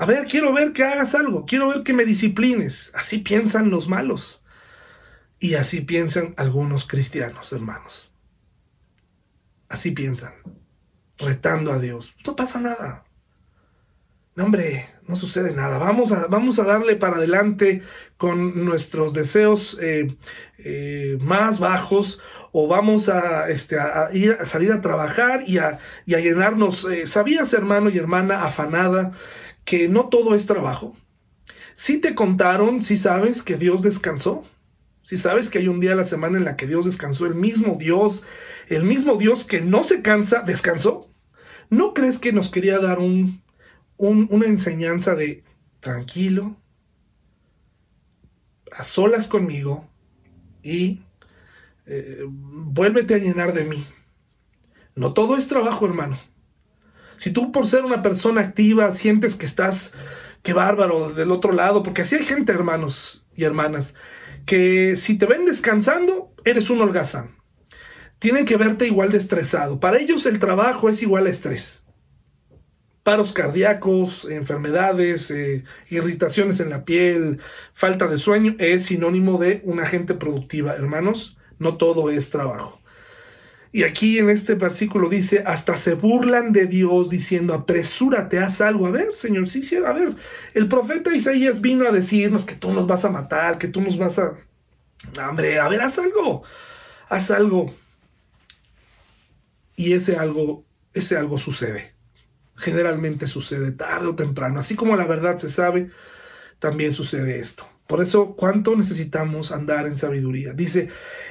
[0.00, 2.90] A ver, quiero ver que hagas algo, quiero ver que me disciplines.
[2.94, 4.40] Así piensan los malos.
[5.38, 8.10] Y así piensan algunos cristianos, hermanos.
[9.68, 10.32] Así piensan
[11.18, 12.14] retando a Dios.
[12.26, 13.04] No pasa nada.
[14.36, 15.76] No, hombre, no sucede nada.
[15.76, 17.82] Vamos a, vamos a darle para adelante
[18.16, 20.16] con nuestros deseos eh,
[20.56, 22.22] eh, más bajos
[22.52, 26.86] o vamos a, este, a, ir, a salir a trabajar y a, y a llenarnos.
[26.86, 29.12] Eh, ¿Sabías, hermano y hermana afanada,
[29.70, 30.96] que no todo es trabajo?
[31.76, 34.44] Si te contaron, si sabes que Dios descansó.
[35.04, 37.36] Si sabes que hay un día a la semana en la que Dios descansó, el
[37.36, 38.24] mismo Dios,
[38.66, 41.08] el mismo Dios que no se cansa, descansó.
[41.68, 43.44] ¿No crees que nos quería dar un,
[43.96, 45.44] una enseñanza de
[45.78, 46.56] tranquilo,
[48.72, 49.88] a solas conmigo
[50.64, 51.02] y
[51.86, 53.86] eh, vuélvete a llenar de mí?
[54.96, 56.18] No todo es trabajo, hermano.
[57.20, 59.92] Si tú por ser una persona activa sientes que estás,
[60.42, 63.94] qué bárbaro, del otro lado, porque así hay gente, hermanos y hermanas,
[64.46, 67.40] que si te ven descansando, eres un holgazán
[68.20, 69.80] tienen que verte igual de estresado.
[69.80, 71.84] Para ellos el trabajo es igual a estrés.
[73.02, 77.40] Paros cardíacos, enfermedades, eh, irritaciones en la piel,
[77.72, 80.74] falta de sueño es sinónimo de una gente productiva.
[80.74, 82.79] Hermanos, no todo es trabajo.
[83.72, 88.86] Y aquí en este versículo dice, hasta se burlan de Dios diciendo, apresúrate, haz algo.
[88.86, 90.16] A ver, Señor, sí, sí, a ver,
[90.54, 93.96] el profeta Isaías vino a decirnos que tú nos vas a matar, que tú nos
[93.96, 94.36] vas a...
[95.28, 96.42] Hombre, a ver, haz algo,
[97.08, 97.72] haz algo.
[99.76, 101.94] Y ese algo, ese algo sucede.
[102.56, 104.58] Generalmente sucede tarde o temprano.
[104.58, 105.90] Así como la verdad se sabe,
[106.58, 107.66] también sucede esto.
[107.86, 110.52] Por eso, ¿cuánto necesitamos andar en sabiduría?
[110.52, 110.88] Dice,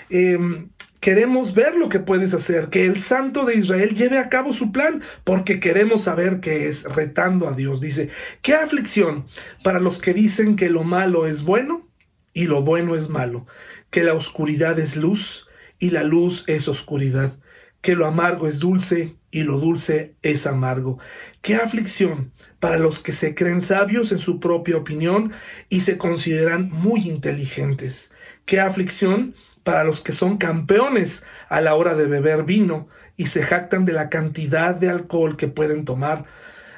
[0.10, 0.70] em,
[1.00, 4.72] Queremos ver lo que puedes hacer, que el Santo de Israel lleve a cabo su
[4.72, 7.80] plan, porque queremos saber qué es, retando a Dios.
[7.80, 8.10] Dice,
[8.42, 9.26] ¿qué aflicción
[9.64, 11.88] para los que dicen que lo malo es bueno
[12.34, 13.48] y lo bueno es malo,
[13.90, 15.48] que la oscuridad es luz
[15.80, 17.34] y la luz es oscuridad,
[17.82, 21.00] que lo amargo es dulce y lo dulce es amargo.
[21.42, 25.32] Qué aflicción para los que se creen sabios en su propia opinión
[25.70, 28.12] y se consideran muy inteligentes.
[28.46, 29.36] Qué aflicción
[29.70, 33.94] para los que son campeones a la hora de beber vino y se jactan de
[33.94, 36.26] la cantidad de alcohol que pueden tomar,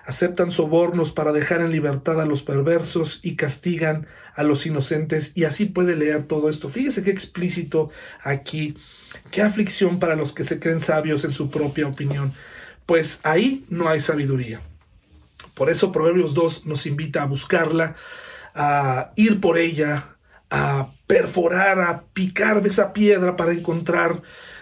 [0.06, 5.46] aceptan sobornos para dejar en libertad a los perversos y castigan a los inocentes y
[5.46, 6.68] así puede leer todo esto.
[6.68, 7.92] Fíjese qué explícito
[8.24, 8.76] aquí,
[9.32, 12.34] qué aflicción para los que se creen sabios en su propia opinión,
[12.86, 14.60] pues ahí no hay sabiduría.
[15.54, 17.96] Por eso Proverbios 2 nos invita a buscarla,
[18.54, 20.11] a ir por ella,
[20.52, 24.22] a perforar, a picar esa piedra para encontrar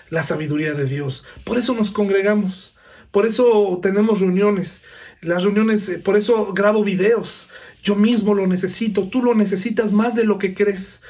[0.09, 1.25] la sabiduría de Dios.
[1.43, 2.75] Por eso nos congregamos,
[3.11, 4.81] por eso tenemos reuniones.
[5.21, 7.49] Las reuniones, eh, por eso grabo videos.
[7.83, 11.01] Yo mismo lo necesito, tú lo necesitas más de lo que crees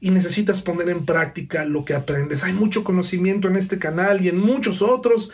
[0.00, 2.44] y necesitas poner en práctica lo que aprendes.
[2.44, 5.32] Hay mucho conocimiento en este canal y en muchos otros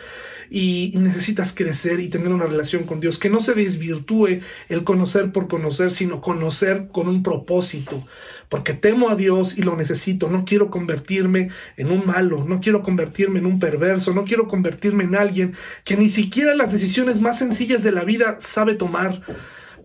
[0.49, 4.39] y, necesitas crecer y tener una relación con Dios, que no se desvirtúe
[4.69, 8.05] el conocer por conocer, sino conocer con un propósito,
[8.49, 12.83] porque temo a Dios y lo necesito, no quiero convertirme en un malo, no quiero
[12.83, 17.39] convertirme en un perverso, no quiero convertirme en alguien que ni siquiera las decisiones más
[17.39, 19.21] sencillas de la vida sabe tomar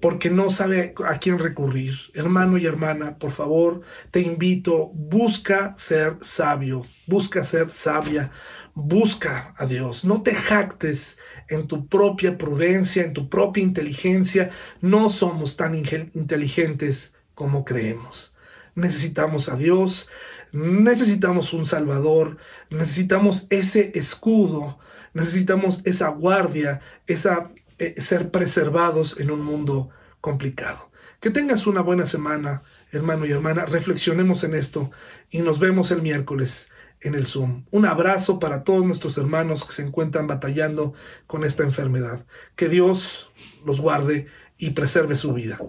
[0.01, 1.99] porque no sabe a quién recurrir.
[2.15, 8.31] Hermano y hermana, por favor, te invito, busca ser sabio, busca ser sabia,
[8.79, 10.05] busca a Dios.
[10.05, 11.19] No te jactes
[11.49, 14.51] en tu propia prudencia, en tu propia inteligencia.
[14.81, 18.35] No somos tan inteligentes como creemos.
[18.77, 20.09] Necesitamos a Dios,
[20.53, 22.37] necesitamos un Salvador,
[22.71, 24.79] necesitamos ese escudo,
[25.13, 30.89] necesitamos esa guardia, esa eh, ser preservados en un mundo complicado.
[31.21, 32.63] Que tengas una buena semana,
[32.93, 33.67] hermano y hermana.
[33.67, 34.93] Reflexionemos en esto
[35.31, 36.71] y nos vemos el miércoles
[37.01, 37.65] en el Zoom.
[37.71, 40.95] Un abrazo para todos nuestros hermanos que se encuentran batallando
[41.27, 42.27] con esta enfermedad.
[42.57, 43.31] Que Dios
[43.65, 44.27] los guarde
[44.57, 45.61] y preserve su vida.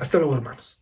[0.00, 0.80] Hasta luego, hermanos.